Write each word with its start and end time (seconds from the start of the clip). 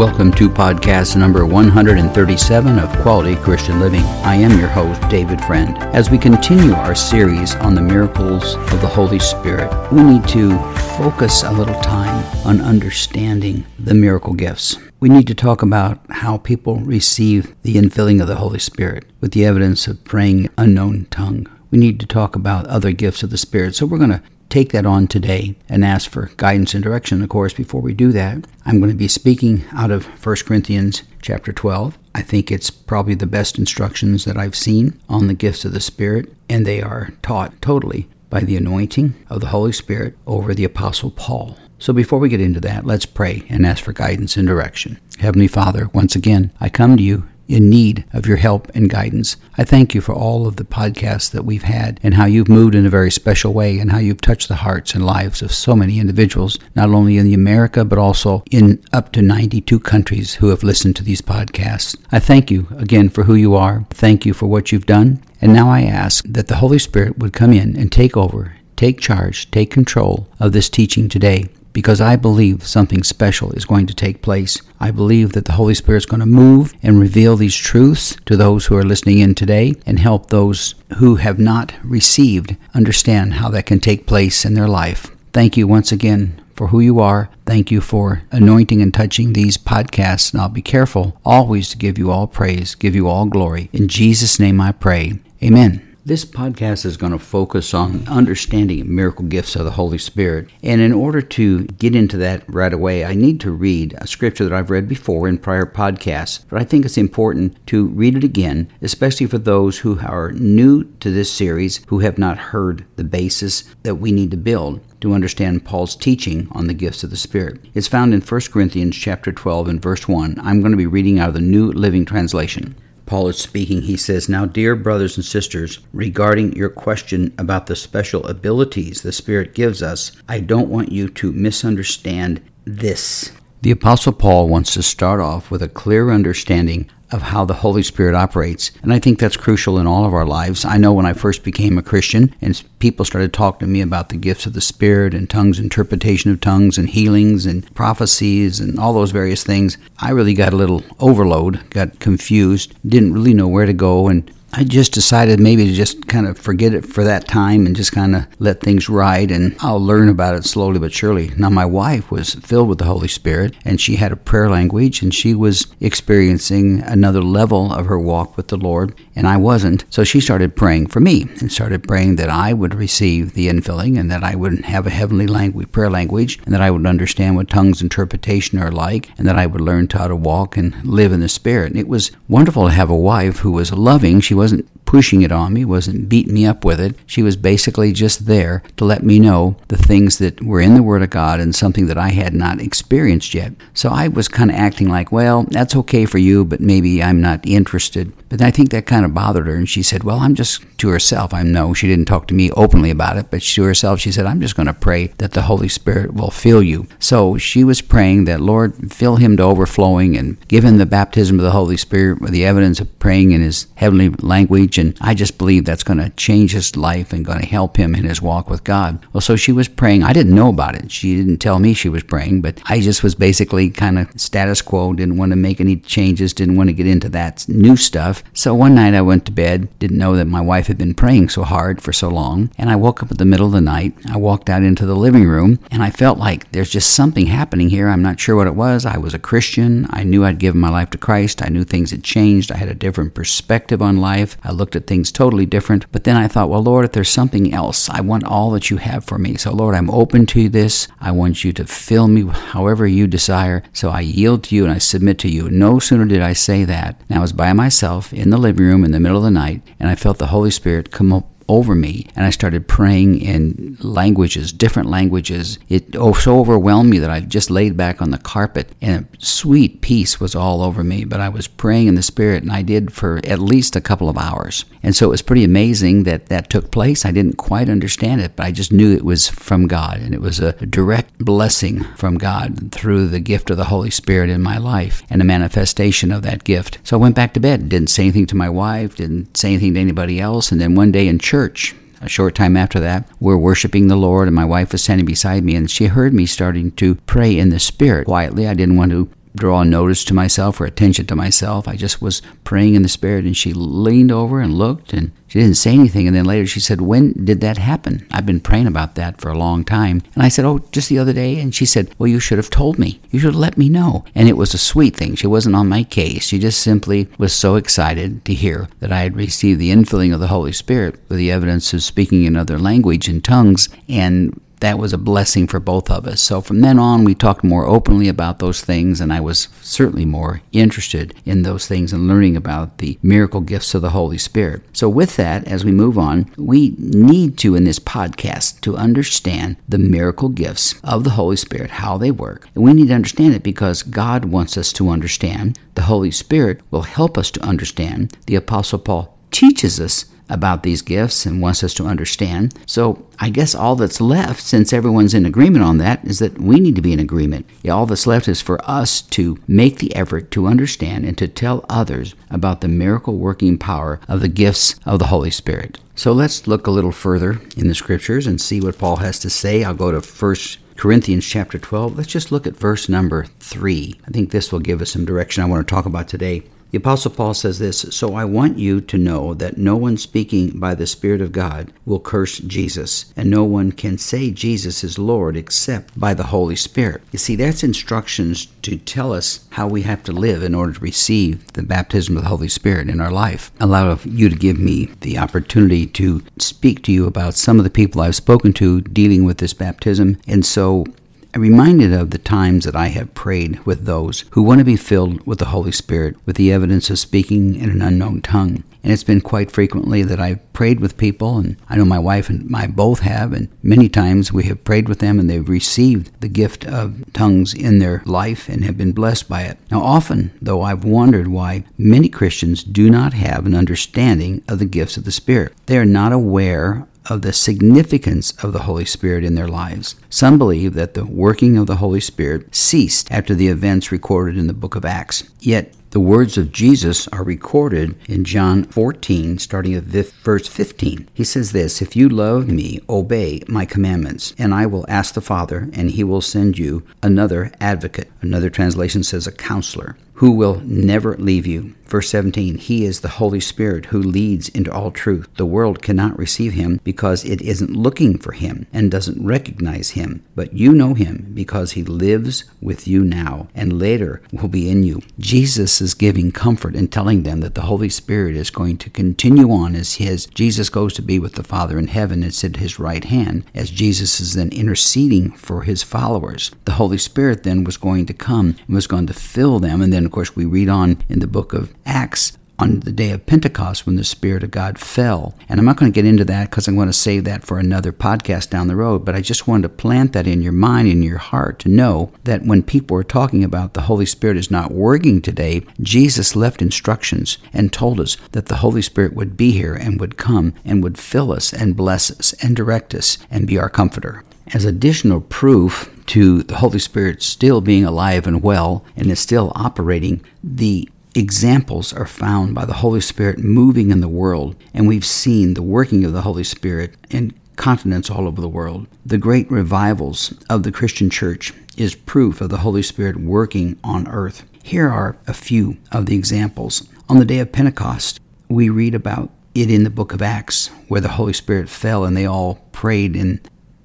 Welcome 0.00 0.32
to 0.32 0.48
podcast 0.48 1.14
number 1.14 1.44
137 1.44 2.78
of 2.78 2.88
Quality 3.02 3.36
Christian 3.36 3.80
Living. 3.80 4.00
I 4.24 4.34
am 4.34 4.58
your 4.58 4.70
host, 4.70 4.98
David 5.10 5.42
Friend. 5.42 5.76
As 5.94 6.08
we 6.08 6.16
continue 6.16 6.72
our 6.72 6.94
series 6.94 7.54
on 7.56 7.74
the 7.74 7.82
miracles 7.82 8.54
of 8.54 8.80
the 8.80 8.88
Holy 8.88 9.18
Spirit, 9.18 9.70
we 9.92 10.02
need 10.02 10.26
to 10.28 10.58
focus 10.96 11.42
a 11.42 11.52
little 11.52 11.78
time 11.82 12.24
on 12.46 12.62
understanding 12.62 13.66
the 13.78 13.92
miracle 13.92 14.32
gifts. 14.32 14.78
We 15.00 15.10
need 15.10 15.26
to 15.26 15.34
talk 15.34 15.60
about 15.60 16.00
how 16.08 16.38
people 16.38 16.76
receive 16.76 17.54
the 17.60 17.74
infilling 17.74 18.22
of 18.22 18.26
the 18.26 18.36
Holy 18.36 18.58
Spirit 18.58 19.04
with 19.20 19.32
the 19.32 19.44
evidence 19.44 19.86
of 19.86 20.02
praying 20.04 20.48
unknown 20.56 21.08
tongue. 21.10 21.46
We 21.70 21.76
need 21.76 22.00
to 22.00 22.06
talk 22.06 22.34
about 22.34 22.66
other 22.68 22.92
gifts 22.92 23.22
of 23.22 23.28
the 23.28 23.36
Spirit. 23.36 23.74
So 23.74 23.84
we're 23.84 23.98
going 23.98 24.08
to 24.08 24.22
take 24.50 24.72
that 24.72 24.84
on 24.84 25.06
today 25.06 25.54
and 25.68 25.84
ask 25.84 26.10
for 26.10 26.30
guidance 26.36 26.74
and 26.74 26.82
direction. 26.82 27.22
Of 27.22 27.28
course, 27.28 27.54
before 27.54 27.80
we 27.80 27.94
do 27.94 28.12
that, 28.12 28.46
I'm 28.66 28.80
going 28.80 28.90
to 28.90 28.96
be 28.96 29.08
speaking 29.08 29.64
out 29.72 29.90
of 29.90 30.06
1 30.24 30.36
Corinthians 30.44 31.04
chapter 31.22 31.52
12. 31.52 31.96
I 32.14 32.22
think 32.22 32.50
it's 32.50 32.70
probably 32.70 33.14
the 33.14 33.26
best 33.26 33.58
instructions 33.58 34.24
that 34.24 34.36
I've 34.36 34.56
seen 34.56 35.00
on 35.08 35.28
the 35.28 35.34
gifts 35.34 35.64
of 35.64 35.72
the 35.72 35.80
Spirit, 35.80 36.32
and 36.48 36.66
they 36.66 36.82
are 36.82 37.12
taught 37.22 37.62
totally 37.62 38.08
by 38.28 38.40
the 38.40 38.56
anointing 38.56 39.14
of 39.28 39.40
the 39.40 39.48
Holy 39.48 39.72
Spirit 39.72 40.16
over 40.26 40.52
the 40.52 40.64
Apostle 40.64 41.10
Paul. 41.10 41.56
So 41.78 41.92
before 41.92 42.18
we 42.18 42.28
get 42.28 42.42
into 42.42 42.60
that, 42.60 42.84
let's 42.84 43.06
pray 43.06 43.44
and 43.48 43.64
ask 43.64 43.82
for 43.82 43.92
guidance 43.92 44.36
and 44.36 44.46
direction. 44.46 45.00
Heavenly 45.18 45.48
Father, 45.48 45.88
once 45.94 46.14
again, 46.14 46.52
I 46.60 46.68
come 46.68 46.96
to 46.96 47.02
you 47.02 47.26
in 47.50 47.68
need 47.68 48.04
of 48.12 48.26
your 48.26 48.36
help 48.36 48.70
and 48.74 48.88
guidance. 48.88 49.36
I 49.58 49.64
thank 49.64 49.94
you 49.94 50.00
for 50.00 50.14
all 50.14 50.46
of 50.46 50.56
the 50.56 50.64
podcasts 50.64 51.30
that 51.32 51.44
we've 51.44 51.64
had 51.64 52.00
and 52.02 52.14
how 52.14 52.26
you've 52.26 52.48
moved 52.48 52.74
in 52.74 52.86
a 52.86 52.90
very 52.90 53.10
special 53.10 53.52
way 53.52 53.78
and 53.78 53.90
how 53.90 53.98
you've 53.98 54.20
touched 54.20 54.48
the 54.48 54.56
hearts 54.56 54.94
and 54.94 55.04
lives 55.04 55.42
of 55.42 55.52
so 55.52 55.74
many 55.74 55.98
individuals, 55.98 56.58
not 56.74 56.88
only 56.90 57.18
in 57.18 57.32
America, 57.34 57.84
but 57.84 57.98
also 57.98 58.42
in 58.50 58.82
up 58.92 59.12
to 59.12 59.22
92 59.22 59.80
countries 59.80 60.34
who 60.34 60.48
have 60.48 60.62
listened 60.62 60.96
to 60.96 61.04
these 61.04 61.22
podcasts. 61.22 61.96
I 62.12 62.18
thank 62.20 62.50
you 62.50 62.68
again 62.78 63.08
for 63.08 63.24
who 63.24 63.34
you 63.34 63.54
are. 63.54 63.84
Thank 63.90 64.24
you 64.24 64.32
for 64.32 64.46
what 64.46 64.72
you've 64.72 64.86
done. 64.86 65.22
And 65.40 65.52
now 65.52 65.70
I 65.70 65.82
ask 65.82 66.24
that 66.28 66.48
the 66.48 66.56
Holy 66.56 66.78
Spirit 66.78 67.18
would 67.18 67.32
come 67.32 67.52
in 67.52 67.76
and 67.76 67.90
take 67.90 68.16
over, 68.16 68.56
take 68.76 69.00
charge, 69.00 69.50
take 69.50 69.70
control 69.70 70.28
of 70.38 70.52
this 70.52 70.68
teaching 70.68 71.08
today 71.08 71.48
because 71.72 72.00
I 72.00 72.16
believe 72.16 72.66
something 72.66 73.02
special 73.02 73.52
is 73.52 73.64
going 73.64 73.86
to 73.86 73.94
take 73.94 74.22
place. 74.22 74.60
I 74.78 74.90
believe 74.90 75.32
that 75.32 75.44
the 75.44 75.52
Holy 75.52 75.74
Spirit 75.74 75.98
is 75.98 76.06
going 76.06 76.20
to 76.20 76.26
move 76.26 76.74
and 76.82 76.98
reveal 76.98 77.36
these 77.36 77.56
truths 77.56 78.16
to 78.26 78.36
those 78.36 78.66
who 78.66 78.76
are 78.76 78.84
listening 78.84 79.18
in 79.18 79.34
today 79.34 79.74
and 79.86 79.98
help 79.98 80.26
those 80.26 80.74
who 80.98 81.16
have 81.16 81.38
not 81.38 81.72
received 81.82 82.56
understand 82.74 83.34
how 83.34 83.50
that 83.50 83.66
can 83.66 83.80
take 83.80 84.06
place 84.06 84.44
in 84.44 84.54
their 84.54 84.68
life. 84.68 85.10
Thank 85.32 85.56
you 85.56 85.68
once 85.68 85.92
again 85.92 86.40
for 86.54 86.68
who 86.68 86.80
you 86.80 87.00
are. 87.00 87.30
Thank 87.46 87.70
you 87.70 87.80
for 87.80 88.22
anointing 88.30 88.82
and 88.82 88.92
touching 88.92 89.32
these 89.32 89.56
podcasts. 89.56 90.32
And 90.32 90.42
I'll 90.42 90.48
be 90.48 90.62
careful 90.62 91.18
always 91.24 91.68
to 91.70 91.78
give 91.78 91.98
you 91.98 92.10
all 92.10 92.26
praise, 92.26 92.74
give 92.74 92.94
you 92.94 93.08
all 93.08 93.26
glory. 93.26 93.70
In 93.72 93.88
Jesus' 93.88 94.38
name 94.38 94.60
I 94.60 94.72
pray. 94.72 95.20
Amen. 95.42 95.89
This 96.02 96.24
podcast 96.24 96.86
is 96.86 96.96
going 96.96 97.12
to 97.12 97.18
focus 97.18 97.74
on 97.74 98.08
understanding 98.08 98.94
miracle 98.94 99.26
gifts 99.26 99.54
of 99.54 99.66
the 99.66 99.72
Holy 99.72 99.98
Spirit. 99.98 100.48
And 100.62 100.80
in 100.80 100.94
order 100.94 101.20
to 101.20 101.64
get 101.64 101.94
into 101.94 102.16
that 102.16 102.42
right 102.48 102.72
away, 102.72 103.04
I 103.04 103.12
need 103.12 103.38
to 103.40 103.50
read 103.50 103.94
a 103.98 104.06
scripture 104.06 104.44
that 104.44 104.52
I've 104.54 104.70
read 104.70 104.88
before 104.88 105.28
in 105.28 105.36
prior 105.36 105.66
podcasts, 105.66 106.42
but 106.48 106.58
I 106.58 106.64
think 106.64 106.86
it's 106.86 106.96
important 106.96 107.66
to 107.66 107.88
read 107.88 108.16
it 108.16 108.24
again, 108.24 108.72
especially 108.80 109.26
for 109.26 109.36
those 109.36 109.80
who 109.80 110.00
are 110.00 110.32
new 110.32 110.84
to 111.00 111.10
this 111.10 111.30
series 111.30 111.84
who 111.88 111.98
have 111.98 112.16
not 112.16 112.38
heard 112.38 112.86
the 112.96 113.04
basis 113.04 113.64
that 113.82 113.96
we 113.96 114.10
need 114.10 114.30
to 114.30 114.38
build 114.38 114.80
to 115.02 115.12
understand 115.12 115.66
Paul's 115.66 115.96
teaching 115.96 116.48
on 116.52 116.66
the 116.66 116.72
gifts 116.72 117.04
of 117.04 117.10
the 117.10 117.16
Spirit. 117.16 117.60
It's 117.74 117.88
found 117.88 118.14
in 118.14 118.22
1 118.22 118.40
Corinthians 118.50 118.96
chapter 118.96 119.32
12 119.32 119.68
and 119.68 119.82
verse 119.82 120.08
1. 120.08 120.40
I'm 120.42 120.60
going 120.60 120.72
to 120.72 120.78
be 120.78 120.86
reading 120.86 121.18
out 121.18 121.28
of 121.28 121.34
the 121.34 121.40
New 121.42 121.70
Living 121.72 122.06
Translation. 122.06 122.74
Paul 123.10 123.26
is 123.26 123.38
speaking, 123.38 123.82
he 123.82 123.96
says, 123.96 124.28
Now, 124.28 124.46
dear 124.46 124.76
brothers 124.76 125.16
and 125.16 125.26
sisters, 125.26 125.80
regarding 125.92 126.54
your 126.54 126.68
question 126.68 127.34
about 127.38 127.66
the 127.66 127.74
special 127.74 128.24
abilities 128.24 129.02
the 129.02 129.10
Spirit 129.10 129.52
gives 129.52 129.82
us, 129.82 130.12
I 130.28 130.38
don't 130.38 130.68
want 130.68 130.92
you 130.92 131.08
to 131.08 131.32
misunderstand 131.32 132.40
this. 132.64 133.32
The 133.62 133.72
Apostle 133.72 134.12
Paul 134.12 134.48
wants 134.48 134.74
to 134.74 134.84
start 134.84 135.18
off 135.18 135.50
with 135.50 135.60
a 135.60 135.68
clear 135.68 136.12
understanding 136.12 136.88
of 137.12 137.22
how 137.22 137.44
the 137.44 137.54
Holy 137.54 137.82
Spirit 137.82 138.14
operates. 138.14 138.70
And 138.82 138.92
I 138.92 138.98
think 138.98 139.18
that's 139.18 139.36
crucial 139.36 139.78
in 139.78 139.86
all 139.86 140.04
of 140.04 140.14
our 140.14 140.26
lives. 140.26 140.64
I 140.64 140.78
know 140.78 140.92
when 140.92 141.06
I 141.06 141.12
first 141.12 141.42
became 141.42 141.78
a 141.78 141.82
Christian 141.82 142.34
and 142.40 142.62
people 142.78 143.04
started 143.04 143.32
talking 143.32 143.66
to 143.66 143.72
me 143.72 143.80
about 143.80 144.08
the 144.08 144.16
gifts 144.16 144.46
of 144.46 144.52
the 144.52 144.60
Spirit 144.60 145.14
and 145.14 145.28
tongues, 145.28 145.58
interpretation 145.58 146.30
of 146.30 146.40
tongues, 146.40 146.78
and 146.78 146.88
healings 146.88 147.46
and 147.46 147.72
prophecies 147.74 148.60
and 148.60 148.78
all 148.78 148.92
those 148.92 149.10
various 149.10 149.44
things, 149.44 149.78
I 149.98 150.10
really 150.10 150.34
got 150.34 150.52
a 150.52 150.56
little 150.56 150.82
overload, 150.98 151.68
got 151.70 151.98
confused, 152.00 152.74
didn't 152.86 153.14
really 153.14 153.34
know 153.34 153.48
where 153.48 153.66
to 153.66 153.72
go. 153.72 154.08
And 154.08 154.30
I 154.52 154.64
just 154.64 154.92
decided 154.92 155.38
maybe 155.38 155.66
to 155.66 155.72
just 155.72 156.08
kind 156.08 156.26
of 156.26 156.36
forget 156.36 156.74
it 156.74 156.84
for 156.84 157.04
that 157.04 157.28
time 157.28 157.66
and 157.66 157.76
just 157.76 157.92
kind 157.92 158.16
of 158.16 158.26
let 158.40 158.60
things 158.60 158.88
ride 158.88 159.30
and 159.30 159.54
I'll 159.60 159.80
learn 159.80 160.08
about 160.08 160.34
it 160.34 160.44
slowly 160.44 160.80
but 160.80 160.92
surely. 160.92 161.30
Now, 161.36 161.50
my 161.50 161.64
wife 161.64 162.10
was 162.10 162.34
filled 162.34 162.68
with 162.68 162.78
the 162.78 162.84
Holy 162.84 163.06
Spirit 163.06 163.54
and 163.64 163.80
she 163.80 163.96
had 163.96 164.10
a 164.10 164.16
prayer 164.16 164.50
language 164.50 165.02
and 165.02 165.14
she 165.14 165.34
was 165.34 165.68
experiencing 165.80 166.82
another 166.82 167.22
level 167.22 167.72
of 167.72 167.86
her 167.86 167.98
walk 167.98 168.36
with 168.36 168.48
the 168.48 168.56
Lord 168.56 168.92
and 169.14 169.28
I 169.28 169.36
wasn't. 169.36 169.84
So 169.88 170.02
she 170.02 170.20
started 170.20 170.56
praying 170.56 170.88
for 170.88 170.98
me 170.98 171.28
and 171.40 171.52
started 171.52 171.86
praying 171.86 172.16
that 172.16 172.30
I 172.30 172.52
would 172.52 172.74
receive 172.74 173.34
the 173.34 173.48
infilling 173.48 173.98
and 173.98 174.10
that 174.10 174.24
I 174.24 174.34
would 174.34 174.64
have 174.64 174.86
a 174.86 174.90
heavenly 174.90 175.28
language, 175.28 175.70
prayer 175.70 175.90
language, 175.90 176.40
and 176.44 176.52
that 176.52 176.62
I 176.62 176.72
would 176.72 176.86
understand 176.86 177.36
what 177.36 177.48
tongues 177.48 177.82
interpretation 177.82 178.58
are 178.58 178.72
like 178.72 179.10
and 179.16 179.28
that 179.28 179.38
I 179.38 179.46
would 179.46 179.60
learn 179.60 179.88
how 179.90 180.08
to 180.08 180.16
walk 180.16 180.56
and 180.56 180.84
live 180.84 181.12
in 181.12 181.20
the 181.20 181.28
Spirit. 181.28 181.70
And 181.70 181.78
it 181.78 181.88
was 181.88 182.10
wonderful 182.28 182.66
to 182.66 182.74
have 182.74 182.90
a 182.90 182.96
wife 182.96 183.38
who 183.38 183.52
was 183.52 183.72
loving. 183.72 184.20
She 184.20 184.34
wasn't 184.40 184.66
pushing 184.90 185.22
it 185.22 185.30
on 185.30 185.52
me, 185.52 185.64
wasn't 185.64 186.08
beating 186.08 186.34
me 186.34 186.44
up 186.44 186.64
with 186.64 186.80
it. 186.80 186.96
She 187.06 187.22
was 187.22 187.36
basically 187.36 187.92
just 187.92 188.26
there 188.26 188.60
to 188.76 188.84
let 188.84 189.04
me 189.04 189.20
know 189.20 189.54
the 189.68 189.76
things 189.78 190.18
that 190.18 190.42
were 190.42 190.60
in 190.60 190.74
the 190.74 190.82
Word 190.82 191.00
of 191.00 191.10
God 191.10 191.38
and 191.38 191.54
something 191.54 191.86
that 191.86 191.96
I 191.96 192.08
had 192.08 192.34
not 192.34 192.60
experienced 192.60 193.32
yet. 193.32 193.52
So 193.72 193.90
I 193.90 194.08
was 194.08 194.26
kind 194.26 194.50
of 194.50 194.56
acting 194.56 194.88
like, 194.88 195.12
well, 195.12 195.44
that's 195.48 195.76
okay 195.76 196.06
for 196.06 196.18
you, 196.18 196.44
but 196.44 196.58
maybe 196.58 197.00
I'm 197.00 197.20
not 197.20 197.46
interested. 197.46 198.12
But 198.28 198.42
I 198.42 198.50
think 198.50 198.70
that 198.70 198.86
kind 198.86 199.04
of 199.04 199.14
bothered 199.14 199.46
her, 199.46 199.54
and 199.54 199.68
she 199.68 199.84
said, 199.84 200.02
well, 200.02 200.18
I'm 200.18 200.34
just 200.34 200.64
to 200.78 200.88
herself. 200.88 201.32
I 201.32 201.44
know 201.44 201.72
she 201.72 201.86
didn't 201.86 202.06
talk 202.06 202.26
to 202.28 202.34
me 202.34 202.50
openly 202.52 202.90
about 202.90 203.16
it, 203.16 203.30
but 203.30 203.42
to 203.42 203.62
herself, 203.62 204.00
she 204.00 204.10
said, 204.10 204.26
I'm 204.26 204.40
just 204.40 204.56
going 204.56 204.66
to 204.66 204.74
pray 204.74 205.08
that 205.18 205.32
the 205.32 205.42
Holy 205.42 205.68
Spirit 205.68 206.14
will 206.14 206.30
fill 206.30 206.62
you. 206.62 206.88
So 206.98 207.38
she 207.38 207.62
was 207.62 207.80
praying 207.80 208.24
that, 208.24 208.40
Lord, 208.40 208.92
fill 208.92 209.16
him 209.16 209.36
to 209.36 209.42
overflowing 209.44 210.16
and 210.16 210.36
give 210.48 210.64
him 210.64 210.78
the 210.78 210.86
baptism 210.86 211.38
of 211.38 211.44
the 211.44 211.50
Holy 211.52 211.76
Spirit 211.76 212.20
with 212.20 212.32
the 212.32 212.44
evidence 212.44 212.80
of 212.80 212.98
praying 212.98 213.32
in 213.32 213.40
his 213.40 213.68
heavenly 213.76 214.08
language 214.08 214.79
I 215.00 215.14
just 215.14 215.38
believe 215.38 215.64
that's 215.64 215.82
going 215.82 215.98
to 215.98 216.10
change 216.10 216.52
his 216.52 216.76
life 216.76 217.12
and 217.12 217.24
going 217.24 217.40
to 217.40 217.46
help 217.46 217.76
him 217.76 217.94
in 217.94 218.04
his 218.04 218.22
walk 218.22 218.50
with 218.50 218.64
God. 218.64 219.04
Well, 219.12 219.20
so 219.20 219.36
she 219.36 219.52
was 219.52 219.68
praying. 219.68 220.02
I 220.02 220.12
didn't 220.12 220.34
know 220.34 220.48
about 220.48 220.74
it. 220.74 220.90
She 220.90 221.16
didn't 221.16 221.38
tell 221.38 221.58
me 221.58 221.74
she 221.74 221.88
was 221.88 222.02
praying, 222.02 222.42
but 222.42 222.60
I 222.66 222.80
just 222.80 223.02
was 223.02 223.14
basically 223.14 223.70
kind 223.70 223.98
of 223.98 224.08
status 224.20 224.62
quo, 224.62 224.92
didn't 224.92 225.16
want 225.16 225.30
to 225.32 225.36
make 225.36 225.60
any 225.60 225.76
changes, 225.76 226.32
didn't 226.32 226.56
want 226.56 226.68
to 226.68 226.74
get 226.74 226.86
into 226.86 227.08
that 227.10 227.48
new 227.48 227.76
stuff. 227.76 228.22
So 228.32 228.54
one 228.54 228.74
night 228.74 228.94
I 228.94 229.02
went 229.02 229.26
to 229.26 229.32
bed, 229.32 229.68
didn't 229.78 229.98
know 229.98 230.16
that 230.16 230.26
my 230.26 230.40
wife 230.40 230.66
had 230.66 230.78
been 230.78 230.94
praying 230.94 231.28
so 231.30 231.42
hard 231.42 231.82
for 231.82 231.92
so 231.92 232.08
long, 232.08 232.50
and 232.58 232.70
I 232.70 232.76
woke 232.76 233.02
up 233.02 233.10
in 233.10 233.16
the 233.16 233.24
middle 233.24 233.46
of 233.46 233.52
the 233.52 233.60
night. 233.60 233.94
I 234.08 234.16
walked 234.16 234.48
out 234.48 234.62
into 234.62 234.86
the 234.86 234.96
living 234.96 235.26
room, 235.26 235.58
and 235.70 235.82
I 235.82 235.90
felt 235.90 236.18
like 236.18 236.50
there's 236.52 236.70
just 236.70 236.90
something 236.90 237.26
happening 237.26 237.68
here. 237.68 237.88
I'm 237.88 238.02
not 238.02 238.20
sure 238.20 238.36
what 238.36 238.46
it 238.46 238.54
was. 238.54 238.86
I 238.86 238.98
was 238.98 239.14
a 239.14 239.18
Christian. 239.18 239.86
I 239.90 240.04
knew 240.04 240.24
I'd 240.24 240.38
given 240.38 240.60
my 240.60 240.70
life 240.70 240.90
to 240.90 240.98
Christ. 240.98 241.42
I 241.42 241.48
knew 241.48 241.64
things 241.64 241.90
had 241.90 242.04
changed. 242.04 242.52
I 242.52 242.56
had 242.56 242.68
a 242.68 242.74
different 242.74 243.14
perspective 243.14 243.82
on 243.82 243.96
life. 243.98 244.36
I 244.44 244.52
looked 244.52 244.69
at 244.76 244.86
things 244.86 245.12
totally 245.12 245.46
different. 245.46 245.90
But 245.92 246.04
then 246.04 246.16
I 246.16 246.28
thought, 246.28 246.48
well, 246.48 246.62
Lord, 246.62 246.84
if 246.84 246.92
there's 246.92 247.08
something 247.08 247.52
else, 247.52 247.88
I 247.88 248.00
want 248.00 248.24
all 248.24 248.50
that 248.50 248.70
you 248.70 248.78
have 248.78 249.04
for 249.04 249.18
me. 249.18 249.36
So, 249.36 249.52
Lord, 249.52 249.74
I'm 249.74 249.90
open 249.90 250.26
to 250.26 250.48
this. 250.48 250.88
I 251.00 251.10
want 251.10 251.44
you 251.44 251.52
to 251.54 251.66
fill 251.66 252.08
me 252.08 252.26
however 252.26 252.86
you 252.86 253.06
desire. 253.06 253.62
So 253.72 253.90
I 253.90 254.00
yield 254.00 254.44
to 254.44 254.54
you 254.54 254.64
and 254.64 254.72
I 254.72 254.78
submit 254.78 255.18
to 255.20 255.28
you. 255.28 255.50
No 255.50 255.78
sooner 255.78 256.04
did 256.04 256.22
I 256.22 256.32
say 256.32 256.64
that, 256.64 257.00
and 257.08 257.18
I 257.18 257.22
was 257.22 257.32
by 257.32 257.52
myself 257.52 258.12
in 258.12 258.30
the 258.30 258.38
living 258.38 258.64
room 258.64 258.84
in 258.84 258.92
the 258.92 259.00
middle 259.00 259.18
of 259.18 259.24
the 259.24 259.30
night, 259.30 259.62
and 259.78 259.88
I 259.88 259.94
felt 259.94 260.18
the 260.18 260.26
Holy 260.26 260.50
Spirit 260.50 260.90
come 260.90 261.12
up 261.12 261.28
over 261.50 261.74
me 261.74 262.06
and 262.14 262.24
I 262.24 262.30
started 262.30 262.68
praying 262.68 263.20
in 263.20 263.76
languages, 263.80 264.52
different 264.52 264.88
languages. 264.88 265.58
It 265.68 265.94
so 265.94 266.38
overwhelmed 266.38 266.90
me 266.90 267.00
that 267.00 267.10
I 267.10 267.20
just 267.20 267.50
laid 267.50 267.76
back 267.76 268.00
on 268.00 268.12
the 268.12 268.18
carpet 268.18 268.72
and 268.80 269.04
a 269.04 269.24
sweet 269.24 269.80
peace 269.80 270.20
was 270.20 270.36
all 270.36 270.62
over 270.62 270.84
me. 270.84 271.04
But 271.04 271.20
I 271.20 271.28
was 271.28 271.48
praying 271.48 271.88
in 271.88 271.96
the 271.96 272.02
Spirit 272.02 272.44
and 272.44 272.52
I 272.52 272.62
did 272.62 272.92
for 272.92 273.20
at 273.24 273.40
least 273.40 273.74
a 273.74 273.80
couple 273.80 274.08
of 274.08 274.16
hours. 274.16 274.64
And 274.82 274.94
so 274.94 275.06
it 275.06 275.10
was 275.10 275.22
pretty 275.22 275.42
amazing 275.42 276.04
that 276.04 276.26
that 276.26 276.50
took 276.50 276.70
place. 276.70 277.04
I 277.04 277.10
didn't 277.10 277.36
quite 277.36 277.68
understand 277.68 278.20
it, 278.20 278.36
but 278.36 278.46
I 278.46 278.52
just 278.52 278.72
knew 278.72 278.94
it 278.94 279.04
was 279.04 279.28
from 279.28 279.66
God 279.66 279.98
and 279.98 280.14
it 280.14 280.20
was 280.20 280.38
a 280.38 280.52
direct 280.66 281.18
blessing 281.18 281.82
from 281.96 282.16
God 282.16 282.70
through 282.70 283.08
the 283.08 283.20
gift 283.20 283.50
of 283.50 283.56
the 283.56 283.64
Holy 283.64 283.90
Spirit 283.90 284.30
in 284.30 284.40
my 284.40 284.56
life 284.56 285.02
and 285.10 285.20
a 285.20 285.24
manifestation 285.24 286.12
of 286.12 286.22
that 286.22 286.44
gift. 286.44 286.78
So 286.84 286.96
I 286.96 287.00
went 287.00 287.16
back 287.16 287.34
to 287.34 287.40
bed, 287.40 287.68
didn't 287.68 287.90
say 287.90 288.04
anything 288.04 288.26
to 288.26 288.36
my 288.36 288.48
wife, 288.48 288.94
didn't 288.96 289.36
say 289.36 289.48
anything 289.48 289.74
to 289.74 289.80
anybody 289.80 290.20
else. 290.20 290.52
And 290.52 290.60
then 290.60 290.76
one 290.76 290.92
day 290.92 291.08
in 291.08 291.18
church, 291.18 291.39
church. 291.40 291.74
A 292.02 292.08
short 292.08 292.34
time 292.34 292.54
after 292.54 292.78
that, 292.80 293.08
we're 293.18 293.38
worshiping 293.38 293.88
the 293.88 293.96
Lord, 293.96 294.28
and 294.28 294.34
my 294.34 294.44
wife 294.44 294.72
was 294.72 294.82
standing 294.82 295.06
beside 295.06 295.42
me, 295.42 295.54
and 295.54 295.70
she 295.70 295.86
heard 295.86 296.12
me 296.12 296.26
starting 296.26 296.70
to 296.72 296.96
pray 297.06 297.38
in 297.38 297.48
the 297.48 297.58
Spirit 297.58 298.04
quietly. 298.06 298.46
I 298.46 298.52
didn't 298.52 298.76
want 298.76 298.92
to 298.92 299.08
draw 299.34 299.62
notice 299.62 300.04
to 300.04 300.14
myself 300.14 300.60
or 300.60 300.66
attention 300.66 301.06
to 301.06 301.16
myself. 301.16 301.68
I 301.68 301.76
just 301.76 302.02
was 302.02 302.22
praying 302.44 302.74
in 302.74 302.82
the 302.82 302.88
Spirit, 302.88 303.24
and 303.24 303.36
she 303.36 303.52
leaned 303.52 304.12
over 304.12 304.40
and 304.40 304.54
looked, 304.54 304.92
and 304.92 305.12
she 305.30 305.38
didn't 305.38 305.56
say 305.56 305.74
anything. 305.74 306.06
And 306.08 306.16
then 306.16 306.24
later 306.24 306.46
she 306.46 306.58
said, 306.58 306.80
When 306.80 307.12
did 307.12 307.40
that 307.40 307.58
happen? 307.58 308.06
I've 308.10 308.26
been 308.26 308.40
praying 308.40 308.66
about 308.66 308.96
that 308.96 309.20
for 309.20 309.30
a 309.30 309.38
long 309.38 309.64
time. 309.64 310.02
And 310.14 310.24
I 310.24 310.28
said, 310.28 310.44
Oh, 310.44 310.58
just 310.72 310.88
the 310.88 310.98
other 310.98 311.12
day. 311.12 311.38
And 311.38 311.54
she 311.54 311.64
said, 311.64 311.94
Well, 311.98 312.08
you 312.08 312.18
should 312.18 312.38
have 312.38 312.50
told 312.50 312.78
me. 312.78 313.00
You 313.10 313.20
should 313.20 313.34
have 313.34 313.36
let 313.36 313.56
me 313.56 313.68
know. 313.68 314.04
And 314.14 314.28
it 314.28 314.36
was 314.36 314.54
a 314.54 314.58
sweet 314.58 314.96
thing. 314.96 315.14
She 315.14 315.28
wasn't 315.28 315.54
on 315.54 315.68
my 315.68 315.84
case. 315.84 316.24
She 316.26 316.38
just 316.40 316.60
simply 316.60 317.08
was 317.16 317.32
so 317.32 317.54
excited 317.54 318.24
to 318.24 318.34
hear 318.34 318.68
that 318.80 318.92
I 318.92 319.02
had 319.02 319.16
received 319.16 319.60
the 319.60 319.70
infilling 319.70 320.12
of 320.12 320.20
the 320.20 320.26
Holy 320.26 320.52
Spirit 320.52 320.98
with 321.08 321.18
the 321.18 321.30
evidence 321.30 321.72
of 321.72 321.82
speaking 321.84 322.24
in 322.24 322.36
other 322.36 322.58
language 322.58 323.08
and 323.08 323.22
tongues. 323.22 323.68
And 323.88 324.40
that 324.60 324.78
was 324.78 324.92
a 324.92 324.98
blessing 324.98 325.46
for 325.46 325.58
both 325.58 325.90
of 325.90 326.06
us. 326.06 326.20
So 326.20 326.40
from 326.40 326.60
then 326.60 326.78
on, 326.78 327.04
we 327.04 327.14
talked 327.14 327.42
more 327.42 327.66
openly 327.66 328.08
about 328.08 328.38
those 328.38 328.60
things, 328.60 329.00
and 329.00 329.12
I 329.12 329.20
was 329.20 329.48
certainly 329.60 330.04
more 330.04 330.42
interested 330.52 331.14
in 331.24 331.42
those 331.42 331.66
things 331.66 331.92
and 331.92 332.06
learning 332.06 332.36
about 332.36 332.78
the 332.78 332.98
miracle 333.02 333.40
gifts 333.40 333.74
of 333.74 333.82
the 333.82 333.90
Holy 333.90 334.18
Spirit. 334.18 334.62
So 334.72 334.88
with 334.88 335.16
that, 335.16 335.46
as 335.48 335.64
we 335.64 335.72
move 335.72 335.98
on, 335.98 336.30
we 336.36 336.74
need 336.78 337.38
to, 337.38 337.54
in 337.54 337.64
this 337.64 337.78
podcast, 337.78 338.60
to 338.62 338.76
understand 338.76 339.56
the 339.68 339.78
miracle 339.78 340.28
gifts 340.28 340.80
of 340.84 341.04
the 341.04 341.10
Holy 341.10 341.36
Spirit, 341.36 341.70
how 341.70 341.96
they 341.98 342.10
work. 342.10 342.48
And 342.54 342.64
we 342.64 342.72
need 342.74 342.88
to 342.88 342.94
understand 342.94 343.34
it 343.34 343.42
because 343.42 343.82
God 343.82 344.26
wants 344.26 344.56
us 344.56 344.72
to 344.74 344.90
understand. 344.90 345.58
The 345.74 345.82
Holy 345.82 346.10
Spirit 346.10 346.60
will 346.70 346.82
help 346.82 347.16
us 347.16 347.30
to 347.32 347.42
understand. 347.42 348.16
The 348.26 348.36
Apostle 348.36 348.78
Paul 348.78 349.16
teaches 349.30 349.80
us 349.80 350.06
about 350.30 350.62
these 350.62 350.80
gifts 350.80 351.26
and 351.26 351.42
wants 351.42 351.62
us 351.62 351.74
to 351.74 351.84
understand. 351.84 352.54
So 352.66 353.06
I 353.18 353.28
guess 353.30 353.54
all 353.54 353.76
that's 353.76 354.00
left, 354.00 354.40
since 354.40 354.72
everyone's 354.72 355.12
in 355.12 355.26
agreement 355.26 355.64
on 355.64 355.78
that, 355.78 356.04
is 356.04 356.18
that 356.20 356.40
we 356.40 356.60
need 356.60 356.76
to 356.76 356.82
be 356.82 356.92
in 356.92 357.00
agreement. 357.00 357.46
All 357.68 357.84
that's 357.84 358.06
left 358.06 358.28
is 358.28 358.40
for 358.40 358.60
us 358.68 359.02
to 359.02 359.38
make 359.46 359.78
the 359.78 359.94
effort 359.94 360.30
to 360.30 360.46
understand 360.46 361.04
and 361.04 361.18
to 361.18 361.28
tell 361.28 361.64
others 361.68 362.14
about 362.30 362.60
the 362.60 362.68
miracle 362.68 363.16
working 363.16 363.58
power 363.58 364.00
of 364.08 364.20
the 364.20 364.28
gifts 364.28 364.76
of 364.86 364.98
the 364.98 365.06
Holy 365.06 365.30
Spirit. 365.30 365.78
So 365.94 366.12
let's 366.12 366.46
look 366.46 366.66
a 366.66 366.70
little 366.70 366.92
further 366.92 367.40
in 367.56 367.68
the 367.68 367.74
scriptures 367.74 368.26
and 368.26 368.40
see 368.40 368.60
what 368.60 368.78
Paul 368.78 368.96
has 368.96 369.18
to 369.18 369.28
say. 369.28 369.64
I'll 369.64 369.74
go 369.74 369.90
to 369.92 370.00
1 370.00 370.36
Corinthians 370.76 371.26
chapter 371.26 371.58
12. 371.58 371.98
Let's 371.98 372.08
just 372.08 372.32
look 372.32 372.46
at 372.46 372.56
verse 372.56 372.88
number 372.88 373.26
3. 373.40 374.00
I 374.06 374.10
think 374.10 374.30
this 374.30 374.50
will 374.50 374.60
give 374.60 374.80
us 374.80 374.90
some 374.92 375.04
direction 375.04 375.42
I 375.42 375.46
want 375.46 375.66
to 375.66 375.74
talk 375.74 375.84
about 375.84 376.08
today. 376.08 376.42
The 376.70 376.78
Apostle 376.78 377.10
Paul 377.10 377.34
says 377.34 377.58
this 377.58 377.80
So 377.90 378.14
I 378.14 378.24
want 378.24 378.58
you 378.58 378.80
to 378.80 378.98
know 378.98 379.34
that 379.34 379.58
no 379.58 379.76
one 379.76 379.96
speaking 379.96 380.58
by 380.60 380.74
the 380.76 380.86
Spirit 380.86 381.20
of 381.20 381.32
God 381.32 381.72
will 381.84 381.98
curse 381.98 382.38
Jesus, 382.38 383.12
and 383.16 383.28
no 383.28 383.42
one 383.42 383.72
can 383.72 383.98
say 383.98 384.30
Jesus 384.30 384.84
is 384.84 384.98
Lord 384.98 385.36
except 385.36 385.98
by 385.98 386.14
the 386.14 386.24
Holy 386.24 386.54
Spirit. 386.54 387.02
You 387.10 387.18
see, 387.18 387.34
that's 387.34 387.64
instructions 387.64 388.46
to 388.62 388.76
tell 388.76 389.12
us 389.12 389.48
how 389.50 389.66
we 389.66 389.82
have 389.82 390.04
to 390.04 390.12
live 390.12 390.44
in 390.44 390.54
order 390.54 390.74
to 390.74 390.80
receive 390.80 391.52
the 391.54 391.62
baptism 391.62 392.16
of 392.16 392.22
the 392.22 392.28
Holy 392.28 392.48
Spirit 392.48 392.88
in 392.88 393.00
our 393.00 393.10
life. 393.10 393.50
Allow 393.58 393.98
you 394.04 394.28
to 394.28 394.36
give 394.36 394.58
me 394.58 394.90
the 395.00 395.18
opportunity 395.18 395.86
to 395.86 396.22
speak 396.38 396.84
to 396.84 396.92
you 396.92 397.06
about 397.06 397.34
some 397.34 397.58
of 397.58 397.64
the 397.64 397.70
people 397.70 398.00
I've 398.00 398.14
spoken 398.14 398.52
to 398.54 398.80
dealing 398.82 399.24
with 399.24 399.38
this 399.38 399.54
baptism. 399.54 400.18
And 400.28 400.46
so 400.46 400.84
I'm 401.32 401.42
reminded 401.42 401.92
of 401.92 402.10
the 402.10 402.18
times 402.18 402.64
that 402.64 402.74
I 402.74 402.88
have 402.88 403.14
prayed 403.14 403.64
with 403.64 403.84
those 403.84 404.24
who 404.32 404.42
want 404.42 404.58
to 404.58 404.64
be 404.64 404.76
filled 404.76 405.24
with 405.24 405.38
the 405.38 405.44
Holy 405.46 405.70
Spirit 405.70 406.16
with 406.26 406.34
the 406.34 406.50
evidence 406.50 406.90
of 406.90 406.98
speaking 406.98 407.54
in 407.54 407.70
an 407.70 407.82
unknown 407.82 408.20
tongue. 408.20 408.64
And 408.82 408.92
it's 408.92 409.04
been 409.04 409.20
quite 409.20 409.52
frequently 409.52 410.02
that 410.02 410.18
I've 410.18 410.52
prayed 410.52 410.80
with 410.80 410.96
people, 410.96 411.38
and 411.38 411.56
I 411.68 411.76
know 411.76 411.84
my 411.84 412.00
wife 412.00 412.30
and 412.30 412.54
I 412.56 412.66
both 412.66 413.00
have, 413.00 413.32
and 413.32 413.48
many 413.62 413.88
times 413.88 414.32
we 414.32 414.44
have 414.44 414.64
prayed 414.64 414.88
with 414.88 414.98
them 414.98 415.20
and 415.20 415.30
they've 415.30 415.48
received 415.48 416.10
the 416.20 416.28
gift 416.28 416.66
of 416.66 417.12
tongues 417.12 417.54
in 417.54 417.78
their 417.78 418.02
life 418.06 418.48
and 418.48 418.64
have 418.64 418.76
been 418.76 418.92
blessed 418.92 419.28
by 419.28 419.42
it. 419.42 419.58
Now, 419.70 419.82
often, 419.82 420.32
though, 420.42 420.62
I've 420.62 420.82
wondered 420.84 421.28
why 421.28 421.64
many 421.78 422.08
Christians 422.08 422.64
do 422.64 422.90
not 422.90 423.12
have 423.12 423.46
an 423.46 423.54
understanding 423.54 424.42
of 424.48 424.58
the 424.58 424.64
gifts 424.64 424.96
of 424.96 425.04
the 425.04 425.12
Spirit. 425.12 425.52
They 425.66 425.78
are 425.78 425.84
not 425.84 426.12
aware 426.12 426.88
of 427.10 427.22
the 427.22 427.32
significance 427.32 428.32
of 428.42 428.52
the 428.52 428.60
Holy 428.60 428.84
Spirit 428.84 429.24
in 429.24 429.34
their 429.34 429.48
lives. 429.48 429.96
Some 430.08 430.38
believe 430.38 430.74
that 430.74 430.94
the 430.94 431.04
working 431.04 431.58
of 431.58 431.66
the 431.66 431.76
Holy 431.76 432.00
Spirit 432.00 432.54
ceased 432.54 433.10
after 433.10 433.34
the 433.34 433.48
events 433.48 433.92
recorded 433.92 434.38
in 434.38 434.46
the 434.46 434.52
book 434.52 434.76
of 434.76 434.84
Acts. 434.84 435.24
Yet, 435.40 435.74
the 435.90 435.98
words 435.98 436.38
of 436.38 436.52
Jesus 436.52 437.08
are 437.08 437.24
recorded 437.24 437.96
in 438.08 438.24
John 438.24 438.62
14, 438.62 439.38
starting 439.38 439.74
at 439.74 439.82
verse 439.82 440.46
15. 440.46 441.08
He 441.12 441.24
says 441.24 441.50
this 441.50 441.82
If 441.82 441.96
you 441.96 442.08
love 442.08 442.46
me, 442.46 442.78
obey 442.88 443.42
my 443.48 443.66
commandments, 443.66 444.32
and 444.38 444.54
I 444.54 444.66
will 444.66 444.86
ask 444.88 445.14
the 445.14 445.20
Father, 445.20 445.68
and 445.72 445.90
he 445.90 446.04
will 446.04 446.20
send 446.20 446.58
you 446.58 446.84
another 447.02 447.50
advocate. 447.60 448.08
Another 448.20 448.50
translation 448.50 449.02
says 449.02 449.26
a 449.26 449.32
counselor 449.32 449.96
who 450.20 450.32
will 450.32 450.60
never 450.66 451.16
leave 451.16 451.46
you. 451.46 451.74
Verse 451.90 452.08
17, 452.10 452.58
He 452.58 452.84
is 452.84 453.00
the 453.00 453.08
Holy 453.08 453.40
Spirit 453.40 453.86
who 453.86 454.00
leads 454.00 454.48
into 454.50 454.70
all 454.70 454.92
truth. 454.92 455.28
The 455.36 455.46
world 455.46 455.82
cannot 455.82 456.16
receive 456.16 456.52
Him 456.52 456.78
because 456.84 457.24
it 457.24 457.42
isn't 457.42 457.74
looking 457.74 458.16
for 458.16 458.30
Him 458.30 458.68
and 458.72 458.92
doesn't 458.92 459.26
recognize 459.26 459.90
Him. 459.90 460.22
But 460.36 460.52
you 460.52 460.72
know 460.72 460.94
Him 460.94 461.32
because 461.34 461.72
He 461.72 461.82
lives 461.82 462.44
with 462.60 462.86
you 462.86 463.02
now 463.02 463.48
and 463.56 463.80
later 463.80 464.22
will 464.30 464.46
be 464.46 464.70
in 464.70 464.84
you. 464.84 465.02
Jesus 465.18 465.80
is 465.80 465.94
giving 465.94 466.30
comfort 466.30 466.76
and 466.76 466.92
telling 466.92 467.24
them 467.24 467.40
that 467.40 467.56
the 467.56 467.62
Holy 467.62 467.88
Spirit 467.88 468.36
is 468.36 468.50
going 468.50 468.78
to 468.78 468.90
continue 468.90 469.50
on 469.50 469.74
as 469.74 469.96
His. 469.96 470.26
Jesus 470.26 470.68
goes 470.68 470.92
to 470.94 471.02
be 471.02 471.18
with 471.18 471.34
the 471.34 471.42
Father 471.42 471.76
in 471.76 471.88
heaven 471.88 472.22
and 472.22 472.32
sit 472.32 472.54
at 472.54 472.60
His 472.60 472.78
right 472.78 473.02
hand 473.02 473.44
as 473.52 473.68
Jesus 473.68 474.20
is 474.20 474.34
then 474.34 474.50
interceding 474.50 475.32
for 475.32 475.62
His 475.62 475.82
followers. 475.82 476.52
The 476.66 476.72
Holy 476.72 476.98
Spirit 476.98 477.42
then 477.42 477.64
was 477.64 477.76
going 477.76 478.06
to 478.06 478.14
come 478.14 478.54
and 478.68 478.76
was 478.76 478.86
going 478.86 479.08
to 479.08 479.12
fill 479.12 479.58
them 479.58 479.82
and 479.82 479.92
then 479.92 480.09
of 480.10 480.14
course, 480.14 480.34
we 480.34 480.44
read 480.44 480.68
on 480.68 480.98
in 481.08 481.20
the 481.20 481.28
book 481.28 481.52
of 481.52 481.72
Acts 481.86 482.36
on 482.58 482.80
the 482.80 482.90
day 482.90 483.12
of 483.12 483.26
Pentecost 483.26 483.86
when 483.86 483.94
the 483.94 484.02
Spirit 484.02 484.42
of 484.42 484.50
God 484.50 484.76
fell. 484.76 485.36
And 485.48 485.60
I'm 485.60 485.64
not 485.64 485.76
going 485.76 485.90
to 485.90 485.94
get 485.94 486.04
into 486.04 486.24
that 486.24 486.50
because 486.50 486.66
I'm 486.66 486.74
going 486.74 486.88
to 486.88 486.92
save 486.92 487.22
that 487.24 487.44
for 487.44 487.60
another 487.60 487.92
podcast 487.92 488.50
down 488.50 488.66
the 488.66 488.74
road, 488.74 489.04
but 489.04 489.14
I 489.14 489.20
just 489.20 489.46
wanted 489.46 489.62
to 489.62 489.68
plant 489.68 490.12
that 490.14 490.26
in 490.26 490.42
your 490.42 490.50
mind, 490.50 490.88
in 490.88 491.00
your 491.04 491.18
heart, 491.18 491.60
to 491.60 491.68
know 491.68 492.12
that 492.24 492.42
when 492.42 492.64
people 492.64 492.96
are 492.96 493.04
talking 493.04 493.44
about 493.44 493.74
the 493.74 493.82
Holy 493.82 494.04
Spirit 494.04 494.36
is 494.36 494.50
not 494.50 494.72
working 494.72 495.22
today, 495.22 495.62
Jesus 495.80 496.34
left 496.34 496.60
instructions 496.60 497.38
and 497.52 497.72
told 497.72 498.00
us 498.00 498.16
that 498.32 498.46
the 498.46 498.56
Holy 498.56 498.82
Spirit 498.82 499.14
would 499.14 499.36
be 499.36 499.52
here 499.52 499.74
and 499.74 500.00
would 500.00 500.16
come 500.16 500.54
and 500.64 500.82
would 500.82 500.98
fill 500.98 501.30
us 501.30 501.52
and 501.52 501.76
bless 501.76 502.10
us 502.10 502.32
and 502.42 502.56
direct 502.56 502.96
us 502.96 503.16
and 503.30 503.46
be 503.46 503.56
our 503.56 503.70
comforter. 503.70 504.24
As 504.52 504.64
additional 504.64 505.20
proof 505.20 505.90
to 506.06 506.42
the 506.42 506.56
Holy 506.56 506.80
Spirit 506.80 507.22
still 507.22 507.60
being 507.60 507.84
alive 507.84 508.26
and 508.26 508.42
well 508.42 508.84
and 508.96 509.08
is 509.08 509.20
still 509.20 509.52
operating, 509.54 510.24
the 510.42 510.88
examples 511.14 511.92
are 511.92 512.06
found 512.06 512.54
by 512.54 512.64
the 512.64 512.74
Holy 512.74 513.00
Spirit 513.00 513.38
moving 513.38 513.90
in 513.92 514.00
the 514.00 514.08
world, 514.08 514.56
and 514.74 514.88
we've 514.88 515.04
seen 515.04 515.54
the 515.54 515.62
working 515.62 516.04
of 516.04 516.12
the 516.12 516.22
Holy 516.22 516.42
Spirit 516.42 516.96
in 517.10 517.32
continents 517.54 518.10
all 518.10 518.26
over 518.26 518.40
the 518.40 518.48
world. 518.48 518.88
The 519.06 519.18
great 519.18 519.48
revivals 519.50 520.34
of 520.48 520.64
the 520.64 520.72
Christian 520.72 521.10
church 521.10 521.52
is 521.76 521.94
proof 521.94 522.40
of 522.40 522.50
the 522.50 522.58
Holy 522.58 522.82
Spirit 522.82 523.18
working 523.18 523.78
on 523.84 524.08
earth. 524.08 524.44
Here 524.64 524.88
are 524.88 525.16
a 525.28 525.34
few 525.34 525.76
of 525.92 526.06
the 526.06 526.16
examples. 526.16 526.88
On 527.08 527.18
the 527.18 527.24
day 527.24 527.38
of 527.38 527.52
Pentecost, 527.52 528.18
we 528.48 528.68
read 528.68 528.96
about 528.96 529.30
it 529.54 529.70
in 529.70 529.84
the 529.84 529.90
book 529.90 530.12
of 530.12 530.22
Acts, 530.22 530.68
where 530.88 531.00
the 531.00 531.08
Holy 531.08 531.32
Spirit 531.32 531.68
fell 531.68 532.04
and 532.04 532.16
they 532.16 532.26
all 532.26 532.56
prayed 532.72 533.16
in, 533.16 533.40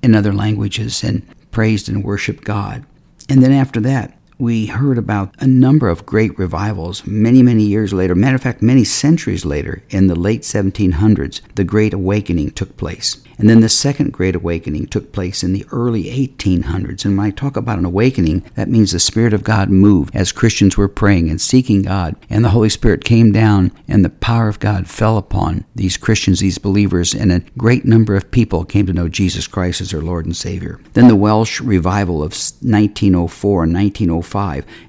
in 0.06 0.16
other 0.16 0.34
languages 0.34 1.04
and 1.04 1.24
praised 1.52 1.90
and 1.90 2.04
worshiped 2.04 2.44
God. 2.44 2.86
And 3.28 3.42
then 3.42 3.52
after 3.52 3.80
that, 3.82 4.18
we 4.38 4.66
heard 4.66 4.98
about 4.98 5.34
a 5.40 5.48
number 5.48 5.88
of 5.88 6.06
great 6.06 6.38
revivals 6.38 7.06
many, 7.06 7.42
many 7.42 7.64
years 7.64 7.94
later. 7.94 8.16
Matter 8.16 8.36
of 8.36 8.42
fact, 8.42 8.62
many 8.62 8.84
centuries 8.84 9.46
later, 9.46 9.84
in 9.90 10.08
the 10.08 10.16
late 10.16 10.42
1700s, 10.42 11.42
the 11.56 11.64
Great 11.64 11.94
Awakening 11.94 12.52
took 12.52 12.76
place. 12.78 13.18
And 13.38 13.50
then 13.50 13.60
the 13.60 13.70
second 13.70 14.14
Great 14.14 14.36
Awakening 14.36 14.88
took 14.88 15.12
place 15.12 15.44
in 15.44 15.54
the 15.54 15.66
early 15.72 16.06
1800s. 16.06 17.06
And 17.06 17.18
when 17.18 17.28
I 17.28 17.32
talk 17.32 17.58
about 17.58 17.80
an 17.80 17.86
awakening, 17.86 18.50
that 18.56 18.70
means 18.70 18.92
the 18.92 19.00
Spirit 19.00 19.34
of 19.34 19.44
God 19.44 19.70
moved 19.70 20.16
as 20.16 20.32
Christians 20.32 20.78
were 20.78 20.88
praying 20.88 21.30
and 21.30 21.40
seeking 21.40 21.82
God. 21.82 22.16
And 22.30 22.46
the 22.46 22.50
Holy 22.50 22.70
Spirit 22.70 23.04
came 23.04 23.32
down 23.32 23.72
and 23.88 24.06
the 24.06 24.10
power 24.10 24.48
of 24.48 24.60
God 24.60 24.88
fell 24.88 25.18
upon 25.18 25.66
these 25.76 25.98
Christians, 25.98 26.40
these 26.40 26.58
believers, 26.58 27.14
and 27.14 27.32
a 27.32 27.44
great 27.58 27.86
number 27.86 28.16
of 28.16 28.32
people 28.32 28.64
came 28.64 28.86
to 28.86 28.94
know 28.94 29.10
Jesus 29.10 29.48
Christ 29.48 29.82
as 29.82 29.92
their 29.92 30.02
Lord 30.02 30.26
and 30.26 30.36
Savior. 30.36 30.80
Then 30.94 31.08
the 31.08 31.16
Welsh 31.16 31.60
revival 31.62 32.24
of 32.24 32.32
1904 32.32 33.64
and 33.64 33.74
1905, 33.74 34.25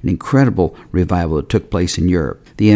an 0.03 0.09
incredible 0.09 0.77
revival 0.93 1.37
that 1.37 1.49
took 1.49 1.71
place 1.71 1.99
in 1.99 2.09
Europe 2.09 2.47
the 2.57 2.71